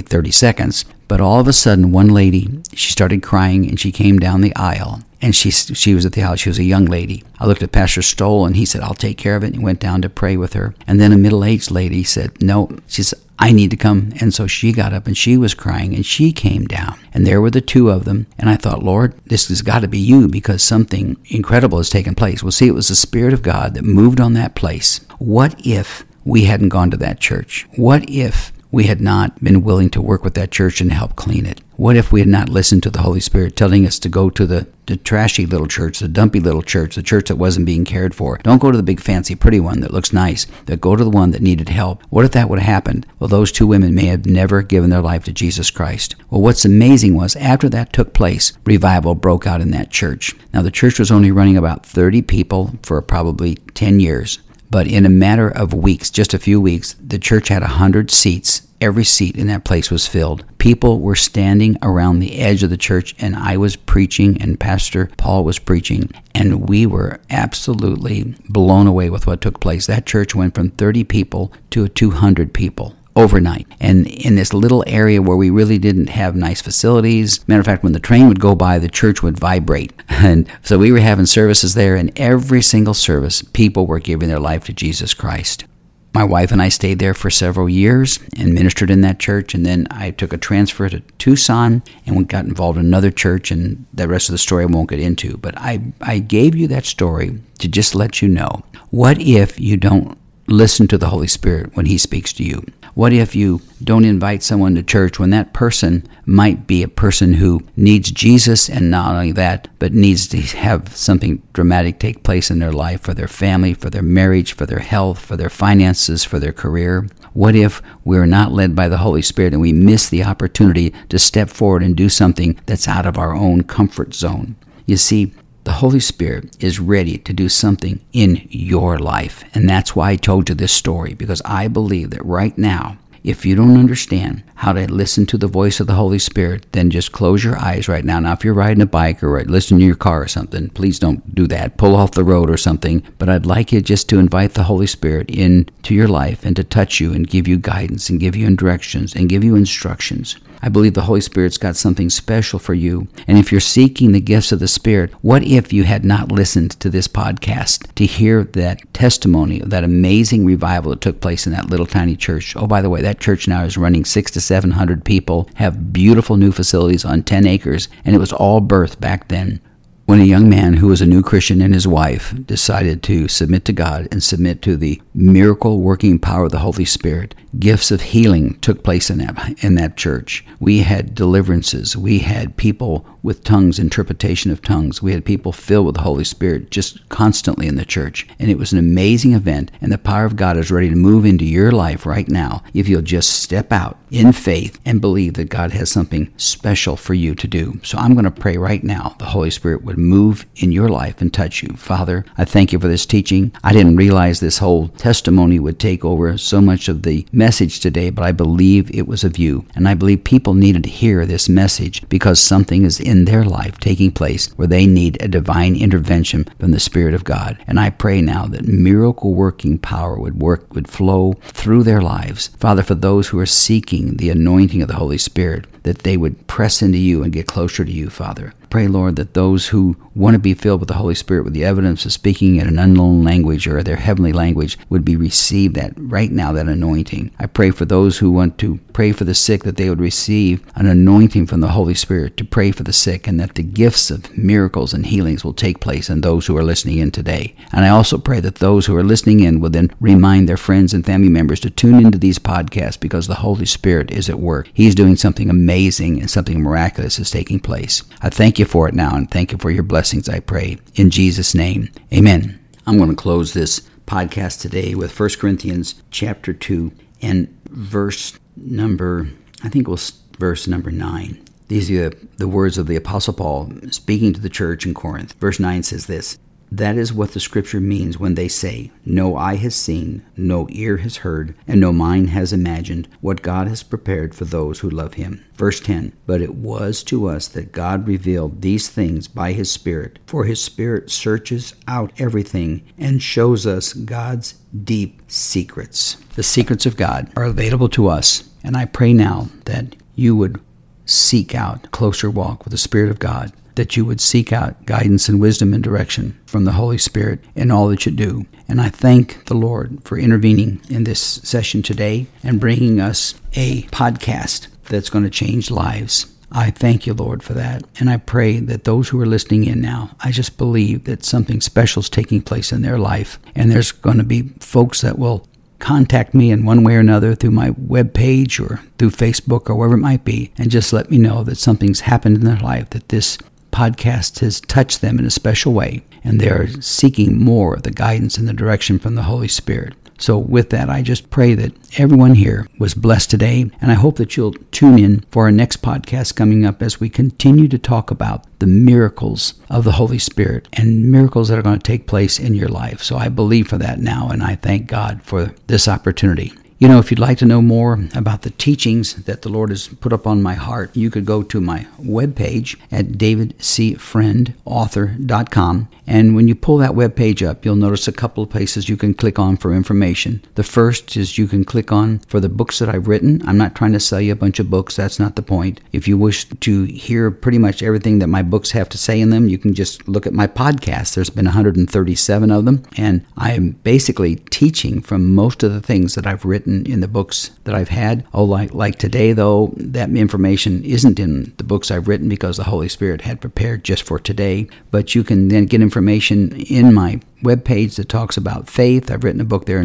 30 0.00 0.30
seconds. 0.30 0.84
But 1.08 1.20
all 1.22 1.40
of 1.40 1.48
a 1.48 1.52
sudden, 1.54 1.92
one 1.92 2.08
lady, 2.08 2.60
she 2.74 2.92
started 2.92 3.22
crying 3.22 3.66
and 3.66 3.80
she 3.80 3.90
came 3.90 4.18
down 4.18 4.42
the 4.42 4.54
aisle. 4.54 5.00
And 5.20 5.34
she, 5.34 5.50
she 5.50 5.94
was 5.94 6.06
at 6.06 6.12
the 6.12 6.20
house. 6.20 6.40
She 6.40 6.50
was 6.50 6.58
a 6.58 6.64
young 6.64 6.84
lady. 6.84 7.24
I 7.40 7.46
looked 7.46 7.62
at 7.62 7.72
Pastor 7.72 8.02
Paul 8.16 8.46
and 8.46 8.54
he 8.54 8.66
said, 8.66 8.82
I'll 8.82 8.94
take 8.94 9.18
care 9.18 9.34
of 9.34 9.42
it. 9.42 9.48
And 9.48 9.56
he 9.56 9.64
went 9.64 9.80
down 9.80 10.02
to 10.02 10.10
pray 10.10 10.36
with 10.36 10.52
her. 10.52 10.74
And 10.86 11.00
then 11.00 11.12
a 11.12 11.18
middle 11.18 11.44
aged 11.44 11.70
lady 11.70 12.04
said, 12.04 12.40
No, 12.40 12.68
she 12.86 13.02
said, 13.02 13.18
I 13.38 13.52
need 13.52 13.70
to 13.70 13.76
come. 13.76 14.12
And 14.20 14.34
so 14.34 14.46
she 14.46 14.72
got 14.72 14.92
up 14.92 15.06
and 15.06 15.16
she 15.16 15.36
was 15.36 15.54
crying 15.54 15.94
and 15.94 16.04
she 16.04 16.32
came 16.32 16.66
down. 16.66 16.98
And 17.14 17.26
there 17.26 17.40
were 17.40 17.50
the 17.50 17.60
two 17.60 17.90
of 17.90 18.04
them. 18.04 18.26
And 18.38 18.50
I 18.50 18.56
thought, 18.56 18.82
Lord, 18.82 19.14
this 19.26 19.48
has 19.48 19.62
got 19.62 19.80
to 19.80 19.88
be 19.88 19.98
you 19.98 20.28
because 20.28 20.62
something 20.62 21.16
incredible 21.26 21.78
has 21.78 21.90
taken 21.90 22.14
place. 22.14 22.42
Well, 22.42 22.52
see, 22.52 22.66
it 22.66 22.74
was 22.74 22.88
the 22.88 22.96
Spirit 22.96 23.32
of 23.32 23.42
God 23.42 23.74
that 23.74 23.84
moved 23.84 24.20
on 24.20 24.32
that 24.34 24.54
place. 24.54 25.00
What 25.18 25.54
if 25.64 26.04
we 26.24 26.44
hadn't 26.44 26.70
gone 26.70 26.90
to 26.90 26.96
that 26.98 27.20
church? 27.20 27.66
What 27.76 28.08
if 28.10 28.52
we 28.70 28.84
had 28.84 29.00
not 29.00 29.42
been 29.42 29.62
willing 29.62 29.90
to 29.90 30.02
work 30.02 30.24
with 30.24 30.34
that 30.34 30.50
church 30.50 30.80
and 30.80 30.92
help 30.92 31.16
clean 31.16 31.46
it? 31.46 31.60
What 31.76 31.96
if 31.96 32.10
we 32.10 32.20
had 32.20 32.28
not 32.28 32.48
listened 32.48 32.82
to 32.82 32.90
the 32.90 33.02
Holy 33.02 33.20
Spirit 33.20 33.54
telling 33.54 33.86
us 33.86 34.00
to 34.00 34.08
go 34.08 34.30
to 34.30 34.46
the, 34.46 34.66
the 34.86 34.96
trashy 34.96 35.46
little 35.46 35.68
church, 35.68 36.00
the 36.00 36.08
dumpy 36.08 36.40
little 36.40 36.62
church, 36.62 36.96
the 36.96 37.02
church 37.02 37.28
that 37.28 37.36
wasn't 37.36 37.66
being 37.66 37.84
cared 37.84 38.14
for? 38.14 38.38
Don't 38.38 38.60
go 38.60 38.72
to 38.72 38.76
the 38.76 38.82
big 38.82 39.00
fancy 39.00 39.36
pretty 39.36 39.60
one 39.60 39.80
that 39.80 39.92
looks 39.92 40.12
nice, 40.12 40.46
but 40.66 40.80
go 40.80 40.96
to 40.96 41.04
the 41.04 41.10
one 41.10 41.30
that 41.30 41.40
needed 41.40 41.68
help. 41.68 42.02
What 42.10 42.24
if 42.24 42.32
that 42.32 42.50
would 42.50 42.58
have 42.58 42.66
happened? 42.66 43.06
Well, 43.18 43.28
those 43.28 43.52
two 43.52 43.66
women 43.66 43.94
may 43.94 44.06
have 44.06 44.26
never 44.26 44.62
given 44.62 44.90
their 44.90 45.00
life 45.00 45.24
to 45.24 45.32
Jesus 45.32 45.70
Christ. 45.70 46.16
Well, 46.30 46.40
what's 46.40 46.64
amazing 46.64 47.14
was 47.14 47.36
after 47.36 47.68
that 47.68 47.92
took 47.92 48.12
place, 48.12 48.52
revival 48.64 49.14
broke 49.14 49.46
out 49.46 49.60
in 49.60 49.70
that 49.70 49.90
church. 49.90 50.34
Now, 50.52 50.62
the 50.62 50.72
church 50.72 50.98
was 50.98 51.12
only 51.12 51.30
running 51.30 51.56
about 51.56 51.86
30 51.86 52.22
people 52.22 52.74
for 52.82 53.00
probably 53.00 53.54
10 53.54 54.00
years. 54.00 54.40
But 54.70 54.86
in 54.86 55.06
a 55.06 55.10
matter 55.10 55.48
of 55.48 55.72
weeks, 55.72 56.10
just 56.10 56.34
a 56.34 56.38
few 56.38 56.60
weeks, 56.60 56.94
the 57.00 57.18
church 57.18 57.48
had 57.48 57.62
a 57.62 57.66
100 57.66 58.10
seats. 58.10 58.62
Every 58.80 59.04
seat 59.04 59.36
in 59.36 59.48
that 59.48 59.64
place 59.64 59.90
was 59.90 60.06
filled. 60.06 60.44
People 60.58 61.00
were 61.00 61.16
standing 61.16 61.76
around 61.82 62.18
the 62.18 62.38
edge 62.38 62.62
of 62.62 62.70
the 62.70 62.76
church, 62.76 63.14
and 63.18 63.34
I 63.34 63.56
was 63.56 63.74
preaching, 63.74 64.40
and 64.40 64.60
Pastor 64.60 65.10
Paul 65.16 65.42
was 65.42 65.58
preaching, 65.58 66.10
and 66.34 66.68
we 66.68 66.86
were 66.86 67.18
absolutely 67.30 68.36
blown 68.48 68.86
away 68.86 69.10
with 69.10 69.26
what 69.26 69.40
took 69.40 69.58
place. 69.58 69.86
That 69.86 70.06
church 70.06 70.34
went 70.34 70.54
from 70.54 70.70
30 70.70 71.02
people 71.04 71.52
to 71.70 71.88
200 71.88 72.52
people 72.52 72.94
overnight. 73.18 73.66
And 73.80 74.06
in 74.06 74.36
this 74.36 74.54
little 74.54 74.84
area 74.86 75.20
where 75.20 75.36
we 75.36 75.50
really 75.50 75.78
didn't 75.78 76.08
have 76.08 76.36
nice 76.36 76.62
facilities, 76.62 77.46
matter 77.48 77.60
of 77.60 77.66
fact, 77.66 77.82
when 77.82 77.92
the 77.92 78.00
train 78.00 78.28
would 78.28 78.38
go 78.38 78.54
by, 78.54 78.78
the 78.78 78.88
church 78.88 79.22
would 79.22 79.38
vibrate. 79.38 79.92
And 80.18 80.48
so 80.62 80.78
we 80.78 80.90
were 80.90 80.98
having 80.98 81.26
services 81.26 81.74
there, 81.74 81.94
and 81.94 82.10
every 82.18 82.60
single 82.60 82.92
service, 82.92 83.40
people 83.40 83.86
were 83.86 84.00
giving 84.00 84.28
their 84.28 84.40
life 84.40 84.64
to 84.64 84.72
Jesus 84.72 85.14
Christ. 85.14 85.64
My 86.12 86.24
wife 86.24 86.50
and 86.50 86.60
I 86.60 86.70
stayed 86.70 86.98
there 86.98 87.14
for 87.14 87.30
several 87.30 87.68
years 87.68 88.18
and 88.36 88.52
ministered 88.52 88.90
in 88.90 89.02
that 89.02 89.20
church. 89.20 89.54
And 89.54 89.64
then 89.64 89.86
I 89.92 90.10
took 90.10 90.32
a 90.32 90.38
transfer 90.38 90.88
to 90.88 91.00
Tucson 91.18 91.84
and 92.04 92.16
we 92.16 92.24
got 92.24 92.46
involved 92.46 92.78
in 92.78 92.86
another 92.86 93.12
church. 93.12 93.52
And 93.52 93.86
the 93.92 94.08
rest 94.08 94.28
of 94.28 94.32
the 94.32 94.38
story 94.38 94.64
I 94.64 94.66
won't 94.66 94.90
get 94.90 94.98
into. 94.98 95.36
But 95.36 95.56
I, 95.56 95.80
I 96.00 96.18
gave 96.18 96.56
you 96.56 96.66
that 96.68 96.86
story 96.86 97.38
to 97.60 97.68
just 97.68 97.94
let 97.94 98.20
you 98.20 98.28
know 98.28 98.64
what 98.90 99.20
if 99.20 99.60
you 99.60 99.76
don't 99.76 100.18
listen 100.48 100.88
to 100.88 100.98
the 100.98 101.10
Holy 101.10 101.28
Spirit 101.28 101.76
when 101.76 101.86
He 101.86 101.98
speaks 101.98 102.32
to 102.34 102.42
you? 102.42 102.64
What 102.98 103.12
if 103.12 103.36
you 103.36 103.60
don't 103.84 104.04
invite 104.04 104.42
someone 104.42 104.74
to 104.74 104.82
church 104.82 105.20
when 105.20 105.30
that 105.30 105.52
person 105.52 106.04
might 106.26 106.66
be 106.66 106.82
a 106.82 106.88
person 106.88 107.34
who 107.34 107.62
needs 107.76 108.10
Jesus 108.10 108.68
and 108.68 108.90
not 108.90 109.14
only 109.14 109.30
that, 109.30 109.68
but 109.78 109.92
needs 109.92 110.26
to 110.26 110.40
have 110.40 110.96
something 110.96 111.40
dramatic 111.52 112.00
take 112.00 112.24
place 112.24 112.50
in 112.50 112.58
their 112.58 112.72
life 112.72 113.00
for 113.00 113.14
their 113.14 113.28
family, 113.28 113.72
for 113.72 113.88
their 113.88 114.02
marriage, 114.02 114.52
for 114.52 114.66
their 114.66 114.80
health, 114.80 115.20
for 115.20 115.36
their 115.36 115.48
finances, 115.48 116.24
for 116.24 116.40
their 116.40 116.52
career? 116.52 117.06
What 117.34 117.54
if 117.54 117.80
we're 118.04 118.26
not 118.26 118.50
led 118.50 118.74
by 118.74 118.88
the 118.88 118.98
Holy 118.98 119.22
Spirit 119.22 119.52
and 119.52 119.62
we 119.62 119.72
miss 119.72 120.08
the 120.08 120.24
opportunity 120.24 120.92
to 121.08 121.20
step 121.20 121.50
forward 121.50 121.84
and 121.84 121.96
do 121.96 122.08
something 122.08 122.58
that's 122.66 122.88
out 122.88 123.06
of 123.06 123.16
our 123.16 123.32
own 123.32 123.62
comfort 123.62 124.12
zone? 124.12 124.56
You 124.86 124.96
see, 124.96 125.32
the 125.68 125.74
Holy 125.74 126.00
Spirit 126.00 126.56
is 126.64 126.80
ready 126.80 127.18
to 127.18 127.32
do 127.34 127.46
something 127.46 128.00
in 128.14 128.48
your 128.48 128.98
life. 128.98 129.44
And 129.52 129.68
that's 129.68 129.94
why 129.94 130.12
I 130.12 130.16
told 130.16 130.48
you 130.48 130.54
this 130.54 130.72
story, 130.72 131.12
because 131.12 131.42
I 131.44 131.68
believe 131.68 132.08
that 132.08 132.24
right 132.24 132.56
now, 132.56 132.96
if 133.28 133.44
you 133.44 133.54
don't 133.54 133.76
understand 133.76 134.42
how 134.54 134.72
to 134.72 134.90
listen 134.90 135.26
to 135.26 135.36
the 135.36 135.46
voice 135.46 135.80
of 135.80 135.86
the 135.86 135.94
Holy 135.94 136.18
Spirit, 136.18 136.66
then 136.72 136.90
just 136.90 137.12
close 137.12 137.44
your 137.44 137.58
eyes 137.58 137.86
right 137.86 138.04
now. 138.04 138.18
Now, 138.18 138.32
if 138.32 138.42
you're 138.42 138.54
riding 138.54 138.80
a 138.80 138.86
bike 138.86 139.22
or 139.22 139.44
listening 139.44 139.80
to 139.80 139.86
your 139.86 139.96
car 139.96 140.22
or 140.22 140.28
something, 140.28 140.70
please 140.70 140.98
don't 140.98 141.34
do 141.34 141.46
that. 141.48 141.76
Pull 141.76 141.94
off 141.94 142.12
the 142.12 142.24
road 142.24 142.48
or 142.48 142.56
something. 142.56 143.02
But 143.18 143.28
I'd 143.28 143.44
like 143.44 143.70
you 143.70 143.82
just 143.82 144.08
to 144.08 144.18
invite 144.18 144.54
the 144.54 144.62
Holy 144.62 144.86
Spirit 144.86 145.30
into 145.30 145.94
your 145.94 146.08
life 146.08 146.44
and 146.46 146.56
to 146.56 146.64
touch 146.64 147.00
you 147.00 147.12
and 147.12 147.28
give 147.28 147.46
you 147.46 147.58
guidance 147.58 148.08
and 148.08 148.18
give 148.18 148.34
you 148.34 148.48
directions 148.56 149.14
and 149.14 149.28
give 149.28 149.44
you 149.44 149.54
instructions. 149.54 150.36
I 150.60 150.68
believe 150.68 150.94
the 150.94 151.02
Holy 151.02 151.20
Spirit's 151.20 151.58
got 151.58 151.76
something 151.76 152.10
special 152.10 152.58
for 152.58 152.74
you. 152.74 153.06
And 153.28 153.38
if 153.38 153.52
you're 153.52 153.60
seeking 153.60 154.12
the 154.12 154.20
gifts 154.20 154.50
of 154.50 154.58
the 154.58 154.66
Spirit, 154.66 155.12
what 155.22 155.44
if 155.44 155.72
you 155.72 155.84
had 155.84 156.04
not 156.04 156.32
listened 156.32 156.72
to 156.80 156.90
this 156.90 157.06
podcast 157.06 157.94
to 157.94 158.06
hear 158.06 158.44
that 158.44 158.92
testimony 158.92 159.60
of 159.60 159.70
that 159.70 159.84
amazing 159.84 160.44
revival 160.44 160.90
that 160.90 161.00
took 161.00 161.20
place 161.20 161.46
in 161.46 161.52
that 161.52 161.70
little 161.70 161.86
tiny 161.86 162.16
church? 162.16 162.56
Oh, 162.56 162.66
by 162.66 162.82
the 162.82 162.90
way, 162.90 163.02
that 163.02 163.17
church 163.20 163.48
now 163.48 163.64
is 163.64 163.76
running 163.76 164.04
six 164.04 164.30
to 164.32 164.40
seven 164.40 164.72
hundred 164.72 165.04
people, 165.04 165.48
have 165.54 165.92
beautiful 165.92 166.36
new 166.36 166.52
facilities 166.52 167.04
on 167.04 167.22
10 167.22 167.46
acres, 167.46 167.88
and 168.04 168.14
it 168.14 168.18
was 168.18 168.32
all 168.32 168.60
birth 168.60 169.00
back 169.00 169.28
then 169.28 169.60
when 170.08 170.20
a 170.20 170.24
young 170.24 170.48
man 170.48 170.72
who 170.72 170.86
was 170.86 171.02
a 171.02 171.06
new 171.06 171.22
Christian 171.22 171.60
and 171.60 171.74
his 171.74 171.86
wife 171.86 172.34
decided 172.46 173.02
to 173.02 173.28
submit 173.28 173.66
to 173.66 173.74
God 173.74 174.08
and 174.10 174.22
submit 174.22 174.62
to 174.62 174.74
the 174.74 175.02
miracle 175.14 175.80
working 175.80 176.18
power 176.18 176.46
of 176.46 176.50
the 176.50 176.60
Holy 176.60 176.86
Spirit, 176.86 177.34
gifts 177.58 177.90
of 177.90 178.00
healing 178.00 178.58
took 178.60 178.82
place 178.82 179.10
in 179.10 179.18
that, 179.18 179.64
in 179.64 179.74
that 179.74 179.96
church. 179.96 180.44
We 180.60 180.80
had 180.80 181.14
deliverances. 181.14 181.96
We 181.96 182.20
had 182.20 182.56
people 182.56 183.06
with 183.22 183.44
tongues, 183.44 183.78
interpretation 183.78 184.50
of 184.50 184.62
tongues. 184.62 185.02
We 185.02 185.12
had 185.12 185.24
people 185.24 185.52
filled 185.52 185.86
with 185.86 185.96
the 185.96 186.02
Holy 186.02 186.24
Spirit 186.24 186.70
just 186.70 187.08
constantly 187.08 187.66
in 187.66 187.76
the 187.76 187.84
church. 187.84 188.26
And 188.38 188.50
it 188.50 188.58
was 188.58 188.72
an 188.72 188.78
amazing 188.78 189.32
event. 189.32 189.70
And 189.80 189.92
the 189.92 189.98
power 189.98 190.24
of 190.24 190.36
God 190.36 190.56
is 190.56 190.70
ready 190.70 190.88
to 190.88 190.96
move 190.96 191.24
into 191.24 191.44
your 191.44 191.72
life 191.72 192.06
right 192.06 192.28
now 192.28 192.62
if 192.72 192.88
you'll 192.88 193.02
just 193.02 193.42
step 193.42 193.72
out 193.72 193.98
in 194.10 194.32
faith 194.32 194.80
and 194.86 195.00
believe 195.00 195.34
that 195.34 195.50
God 195.50 195.72
has 195.72 195.90
something 195.90 196.32
special 196.38 196.96
for 196.96 197.12
you 197.12 197.34
to 197.34 197.46
do. 197.46 197.78
So 197.82 197.98
I'm 197.98 198.14
going 198.14 198.24
to 198.24 198.30
pray 198.30 198.56
right 198.56 198.82
now 198.82 199.16
the 199.18 199.26
Holy 199.26 199.50
Spirit 199.50 199.84
would 199.84 199.98
move 199.98 200.46
in 200.56 200.72
your 200.72 200.88
life 200.88 201.20
and 201.20 201.32
touch 201.32 201.62
you. 201.62 201.76
Father, 201.76 202.24
I 202.38 202.44
thank 202.44 202.72
you 202.72 202.78
for 202.78 202.88
this 202.88 203.04
teaching. 203.04 203.52
I 203.62 203.72
didn't 203.72 203.96
realize 203.96 204.40
this 204.40 204.58
whole 204.58 204.88
testimony 204.88 205.58
would 205.58 205.78
take 205.78 206.04
over 206.04 206.38
so 206.38 206.60
much 206.60 206.88
of 206.88 207.02
the 207.02 207.26
message 207.32 207.47
today, 207.56 208.10
but 208.10 208.24
I 208.24 208.32
believe 208.32 208.90
it 208.90 209.08
was 209.08 209.24
of 209.24 209.38
you. 209.38 209.64
And 209.74 209.88
I 209.88 209.94
believe 209.94 210.24
people 210.24 210.54
needed 210.54 210.84
to 210.84 210.90
hear 210.90 211.24
this 211.24 211.48
message 211.48 212.06
because 212.08 212.40
something 212.40 212.84
is 212.84 213.00
in 213.00 213.24
their 213.24 213.44
life 213.44 213.78
taking 213.78 214.10
place 214.10 214.48
where 214.56 214.68
they 214.68 214.86
need 214.86 215.20
a 215.22 215.28
divine 215.28 215.74
intervention 215.74 216.44
from 216.58 216.72
the 216.72 216.80
Spirit 216.80 217.14
of 217.14 217.24
God. 217.24 217.58
And 217.66 217.80
I 217.80 217.90
pray 217.90 218.20
now 218.20 218.46
that 218.46 218.68
miracle 218.68 219.34
working 219.34 219.78
power 219.78 220.18
would 220.18 220.40
work, 220.40 220.74
would 220.74 220.88
flow 220.88 221.34
through 221.42 221.84
their 221.84 222.02
lives. 222.02 222.48
Father, 222.58 222.82
for 222.82 222.94
those 222.94 223.28
who 223.28 223.38
are 223.38 223.46
seeking 223.46 224.16
the 224.16 224.30
anointing 224.30 224.82
of 224.82 224.88
the 224.88 224.96
Holy 224.96 225.18
Spirit, 225.18 225.66
that 225.84 226.00
they 226.00 226.16
would 226.16 226.46
press 226.46 226.82
into 226.82 226.98
you 226.98 227.22
and 227.22 227.32
get 227.32 227.46
closer 227.46 227.84
to 227.84 227.90
you, 227.90 228.10
Father. 228.10 228.52
Pray, 228.70 228.86
Lord, 228.86 229.16
that 229.16 229.34
those 229.34 229.68
who 229.68 229.96
want 230.14 230.34
to 230.34 230.38
be 230.38 230.52
filled 230.52 230.80
with 230.80 230.88
the 230.88 230.94
Holy 230.94 231.14
Spirit 231.14 231.44
with 231.44 231.54
the 231.54 231.64
evidence 231.64 232.04
of 232.04 232.12
speaking 232.12 232.56
in 232.56 232.66
an 232.66 232.78
unknown 232.78 233.22
language 233.22 233.66
or 233.66 233.82
their 233.82 233.96
heavenly 233.96 234.32
language 234.32 234.76
would 234.90 235.04
be 235.04 235.16
received 235.16 235.74
that 235.76 235.92
right 235.96 236.30
now, 236.30 236.52
that 236.52 236.68
anointing. 236.68 237.30
I 237.38 237.46
pray 237.46 237.70
for 237.70 237.84
those 237.84 238.18
who 238.18 238.30
want 238.30 238.58
to 238.58 238.78
pray 238.92 239.12
for 239.12 239.24
the 239.24 239.34
sick 239.34 239.62
that 239.62 239.76
they 239.76 239.88
would 239.88 240.00
receive 240.00 240.64
an 240.74 240.86
anointing 240.86 241.46
from 241.46 241.60
the 241.60 241.68
Holy 241.68 241.94
Spirit 241.94 242.36
to 242.36 242.44
pray 242.44 242.72
for 242.72 242.82
the 242.82 242.92
sick 242.92 243.26
and 243.26 243.38
that 243.38 243.54
the 243.54 243.62
gifts 243.62 244.10
of 244.10 244.36
miracles 244.36 244.92
and 244.92 245.06
healings 245.06 245.44
will 245.44 245.54
take 245.54 245.80
place 245.80 246.10
in 246.10 246.20
those 246.20 246.46
who 246.46 246.56
are 246.56 246.64
listening 246.64 246.98
in 246.98 247.10
today. 247.10 247.54
And 247.72 247.84
I 247.84 247.88
also 247.90 248.18
pray 248.18 248.40
that 248.40 248.56
those 248.56 248.86
who 248.86 248.96
are 248.96 249.04
listening 249.04 249.40
in 249.40 249.60
will 249.60 249.70
then 249.70 249.92
remind 250.00 250.48
their 250.48 250.56
friends 250.56 250.92
and 250.92 251.06
family 251.06 251.28
members 251.28 251.60
to 251.60 251.70
tune 251.70 252.04
into 252.04 252.18
these 252.18 252.38
podcasts 252.38 252.98
because 252.98 253.28
the 253.28 253.36
Holy 253.36 253.66
Spirit 253.66 254.10
is 254.10 254.28
at 254.28 254.40
work. 254.40 254.68
He's 254.74 254.94
doing 254.94 255.16
something 255.16 255.48
amazing 255.48 256.20
and 256.20 256.28
something 256.28 256.60
miraculous 256.60 257.18
is 257.18 257.30
taking 257.30 257.60
place. 257.60 258.02
I 258.20 258.30
thank 258.30 258.57
you 258.58 258.64
for 258.64 258.88
it 258.88 258.94
now 258.94 259.14
and 259.14 259.30
thank 259.30 259.52
you 259.52 259.58
for 259.58 259.70
your 259.70 259.82
blessings, 259.82 260.28
I 260.28 260.40
pray. 260.40 260.78
In 260.94 261.10
Jesus' 261.10 261.54
name, 261.54 261.90
amen. 262.12 262.58
I'm 262.86 262.96
going 262.96 263.10
to 263.10 263.16
close 263.16 263.52
this 263.52 263.80
podcast 264.06 264.60
today 264.60 264.94
with 264.94 265.18
1 265.18 265.30
Corinthians 265.38 266.02
chapter 266.10 266.52
2 266.52 266.90
and 267.20 267.48
verse 267.70 268.38
number, 268.56 269.28
I 269.62 269.68
think 269.68 269.86
it 269.86 269.90
was 269.90 270.20
verse 270.38 270.66
number 270.66 270.90
9. 270.90 271.44
These 271.68 271.90
are 271.90 272.10
the 272.38 272.48
words 272.48 272.78
of 272.78 272.86
the 272.86 272.96
Apostle 272.96 273.34
Paul 273.34 273.70
speaking 273.90 274.32
to 274.32 274.40
the 274.40 274.48
church 274.48 274.86
in 274.86 274.94
Corinth. 274.94 275.34
Verse 275.34 275.60
9 275.60 275.82
says 275.82 276.06
this 276.06 276.38
That 276.70 276.96
is 276.96 277.12
what 277.12 277.32
the 277.32 277.40
scripture 277.40 277.80
means 277.80 278.18
when 278.18 278.34
they 278.34 278.48
say, 278.48 278.90
No 279.04 279.36
eye 279.36 279.56
has 279.56 279.74
seen, 279.74 280.24
no 280.36 280.66
ear 280.70 280.98
has 280.98 281.18
heard, 281.18 281.54
and 281.66 281.80
no 281.80 281.92
mind 281.92 282.30
has 282.30 282.52
imagined 282.52 283.08
what 283.20 283.42
God 283.42 283.68
has 283.68 283.82
prepared 283.82 284.34
for 284.34 284.44
those 284.44 284.80
who 284.80 284.90
love 284.90 285.14
him. 285.14 285.44
Verse 285.54 285.80
10 285.80 286.12
But 286.26 286.42
it 286.42 286.54
was 286.54 287.02
to 287.04 287.26
us 287.26 287.48
that 287.48 287.72
God 287.72 288.06
revealed 288.06 288.60
these 288.60 288.88
things 288.88 289.28
by 289.28 289.52
his 289.52 289.70
Spirit, 289.70 290.18
for 290.26 290.44
his 290.44 290.62
Spirit 290.62 291.10
searches 291.10 291.74
out 291.86 292.12
everything 292.18 292.84
and 292.98 293.22
shows 293.22 293.66
us 293.66 293.92
God's 293.94 294.54
deep 294.84 295.22
secrets. 295.26 296.16
The 296.34 296.42
secrets 296.42 296.86
of 296.86 296.96
God 296.96 297.30
are 297.36 297.44
available 297.44 297.88
to 297.90 298.08
us, 298.08 298.48
and 298.62 298.76
I 298.76 298.84
pray 298.84 299.12
now 299.12 299.48
that 299.64 299.96
you 300.14 300.36
would 300.36 300.60
seek 301.06 301.54
out 301.54 301.90
closer 301.90 302.30
walk 302.30 302.64
with 302.64 302.72
the 302.72 302.78
Spirit 302.78 303.10
of 303.10 303.18
God 303.18 303.52
that 303.78 303.96
you 303.96 304.04
would 304.04 304.20
seek 304.20 304.52
out 304.52 304.84
guidance 304.84 305.28
and 305.28 305.40
wisdom 305.40 305.72
and 305.72 305.82
direction 305.82 306.38
from 306.46 306.64
the 306.64 306.72
Holy 306.72 306.98
Spirit 306.98 307.40
in 307.54 307.70
all 307.70 307.88
that 307.88 308.04
you 308.04 308.12
do. 308.12 308.44
And 308.68 308.80
I 308.80 308.90
thank 308.90 309.46
the 309.46 309.54
Lord 309.54 310.00
for 310.04 310.18
intervening 310.18 310.82
in 310.90 311.04
this 311.04 311.20
session 311.20 311.82
today 311.82 312.26
and 312.42 312.60
bringing 312.60 313.00
us 313.00 313.34
a 313.54 313.82
podcast 313.84 314.66
that's 314.84 315.10
going 315.10 315.24
to 315.24 315.30
change 315.30 315.70
lives. 315.70 316.26
I 316.50 316.70
thank 316.70 317.06
you, 317.06 317.14
Lord, 317.14 317.42
for 317.42 317.54
that. 317.54 317.84
And 318.00 318.10
I 318.10 318.16
pray 318.16 318.58
that 318.58 318.84
those 318.84 319.08
who 319.08 319.20
are 319.20 319.26
listening 319.26 319.64
in 319.64 319.80
now, 319.80 320.10
I 320.20 320.32
just 320.32 320.58
believe 320.58 321.04
that 321.04 321.24
something 321.24 321.60
special 321.60 322.00
is 322.00 322.10
taking 322.10 322.42
place 322.42 322.72
in 322.72 322.82
their 322.82 322.98
life. 322.98 323.38
And 323.54 323.70
there's 323.70 323.92
going 323.92 324.18
to 324.18 324.24
be 324.24 324.50
folks 324.60 325.02
that 325.02 325.18
will 325.18 325.46
contact 325.78 326.34
me 326.34 326.50
in 326.50 326.64
one 326.64 326.82
way 326.82 326.96
or 326.96 327.00
another 327.00 327.34
through 327.34 327.52
my 327.52 327.70
web 327.78 328.12
page 328.12 328.58
or 328.58 328.80
through 328.98 329.10
Facebook 329.10 329.70
or 329.70 329.76
wherever 329.76 329.94
it 329.94 329.98
might 329.98 330.24
be, 330.24 330.52
and 330.58 330.70
just 330.70 330.92
let 330.92 331.10
me 331.10 331.18
know 331.18 331.44
that 331.44 331.56
something's 331.56 332.00
happened 332.00 332.36
in 332.36 332.44
their 332.44 332.56
life, 332.56 332.90
that 332.90 333.08
this 333.10 333.38
podcast 333.70 334.40
has 334.40 334.60
touched 334.60 335.00
them 335.00 335.18
in 335.18 335.24
a 335.24 335.30
special 335.30 335.72
way, 335.72 336.04
and 336.24 336.40
they 336.40 336.48
are 336.48 336.68
seeking 336.80 337.38
more 337.38 337.74
of 337.74 337.82
the 337.82 337.90
guidance 337.90 338.36
and 338.36 338.48
the 338.48 338.52
direction 338.52 338.98
from 338.98 339.14
the 339.14 339.22
Holy 339.22 339.48
Spirit. 339.48 339.94
So, 340.20 340.36
with 340.36 340.70
that, 340.70 340.90
I 340.90 341.02
just 341.02 341.30
pray 341.30 341.54
that 341.54 341.72
everyone 341.96 342.34
here 342.34 342.66
was 342.78 342.92
blessed 342.92 343.30
today, 343.30 343.70
and 343.80 343.92
I 343.92 343.94
hope 343.94 344.16
that 344.16 344.36
you'll 344.36 344.54
tune 344.72 344.98
in 344.98 345.20
for 345.30 345.44
our 345.44 345.52
next 345.52 345.80
podcast 345.80 346.34
coming 346.34 346.66
up 346.66 346.82
as 346.82 346.98
we 346.98 347.08
continue 347.08 347.68
to 347.68 347.78
talk 347.78 348.10
about 348.10 348.44
the 348.58 348.66
miracles 348.66 349.54
of 349.70 349.84
the 349.84 349.92
Holy 349.92 350.18
Spirit 350.18 350.66
and 350.72 351.10
miracles 351.12 351.48
that 351.48 351.58
are 351.58 351.62
going 351.62 351.78
to 351.78 351.92
take 351.92 352.08
place 352.08 352.40
in 352.40 352.54
your 352.54 352.68
life. 352.68 353.00
So, 353.00 353.16
I 353.16 353.28
believe 353.28 353.68
for 353.68 353.78
that 353.78 354.00
now, 354.00 354.28
and 354.28 354.42
I 354.42 354.56
thank 354.56 354.88
God 354.88 355.22
for 355.22 355.54
this 355.68 355.86
opportunity. 355.86 356.52
You 356.80 356.86
know, 356.86 357.00
if 357.00 357.10
you'd 357.10 357.18
like 357.18 357.38
to 357.38 357.44
know 357.44 357.60
more 357.60 357.98
about 358.14 358.42
the 358.42 358.50
teachings 358.50 359.14
that 359.24 359.42
the 359.42 359.48
Lord 359.48 359.70
has 359.70 359.88
put 359.88 360.12
up 360.12 360.28
on 360.28 360.44
my 360.44 360.54
heart, 360.54 360.96
you 360.96 361.10
could 361.10 361.26
go 361.26 361.42
to 361.42 361.60
my 361.60 361.88
webpage 362.00 362.78
at 362.92 363.18
davidcfriendauthor.com. 363.18 365.88
And 366.06 366.36
when 366.36 366.46
you 366.46 366.54
pull 366.54 366.76
that 366.76 366.92
webpage 366.92 367.44
up, 367.44 367.64
you'll 367.64 367.74
notice 367.74 368.06
a 368.06 368.12
couple 368.12 368.44
of 368.44 368.50
places 368.50 368.88
you 368.88 368.96
can 368.96 369.12
click 369.12 369.40
on 369.40 369.56
for 369.56 369.74
information. 369.74 370.40
The 370.54 370.62
first 370.62 371.16
is 371.16 371.36
you 371.36 371.48
can 371.48 371.64
click 371.64 371.90
on 371.90 372.20
for 372.20 372.38
the 372.38 372.48
books 372.48 372.78
that 372.78 372.88
I've 372.88 373.08
written. 373.08 373.42
I'm 373.44 373.58
not 373.58 373.74
trying 373.74 373.94
to 373.94 374.00
sell 374.00 374.20
you 374.20 374.30
a 374.30 374.36
bunch 374.36 374.60
of 374.60 374.70
books, 374.70 374.94
that's 374.94 375.18
not 375.18 375.34
the 375.34 375.42
point. 375.42 375.80
If 375.92 376.06
you 376.06 376.16
wish 376.16 376.44
to 376.44 376.84
hear 376.84 377.32
pretty 377.32 377.58
much 377.58 377.82
everything 377.82 378.20
that 378.20 378.28
my 378.28 378.42
books 378.42 378.70
have 378.70 378.88
to 378.90 378.98
say 378.98 379.20
in 379.20 379.30
them, 379.30 379.48
you 379.48 379.58
can 379.58 379.74
just 379.74 380.06
look 380.06 380.28
at 380.28 380.32
my 380.32 380.46
podcast. 380.46 381.16
There's 381.16 381.28
been 381.28 381.46
137 381.46 382.52
of 382.52 382.64
them, 382.64 382.84
and 382.96 383.26
I 383.36 383.54
am 383.54 383.72
basically 383.82 384.36
teaching 384.36 385.02
from 385.02 385.34
most 385.34 385.64
of 385.64 385.72
the 385.72 385.82
things 385.82 386.14
that 386.14 386.24
I've 386.26 386.44
written 386.44 386.67
written 386.68 386.90
in 386.90 387.00
the 387.00 387.08
books 387.08 387.50
that 387.64 387.74
I've 387.74 387.88
had. 387.88 388.24
Oh, 388.32 388.44
like, 388.44 388.74
like 388.74 388.96
today, 388.98 389.32
though, 389.32 389.72
that 389.76 390.10
information 390.10 390.84
isn't 390.84 391.18
in 391.18 391.54
the 391.56 391.64
books 391.64 391.90
I've 391.90 392.08
written 392.08 392.28
because 392.28 392.56
the 392.56 392.64
Holy 392.64 392.88
Spirit 392.88 393.22
had 393.22 393.40
prepared 393.40 393.84
just 393.84 394.02
for 394.02 394.18
today. 394.18 394.68
But 394.90 395.14
you 395.14 395.24
can 395.24 395.48
then 395.48 395.66
get 395.66 395.82
information 395.82 396.52
in 396.52 396.94
my 396.94 397.20
webpage 397.42 397.96
that 397.96 398.08
talks 398.08 398.36
about 398.36 398.68
faith. 398.68 399.10
I've 399.10 399.24
written 399.24 399.40
a 399.40 399.44
book 399.44 399.66
there 399.66 399.80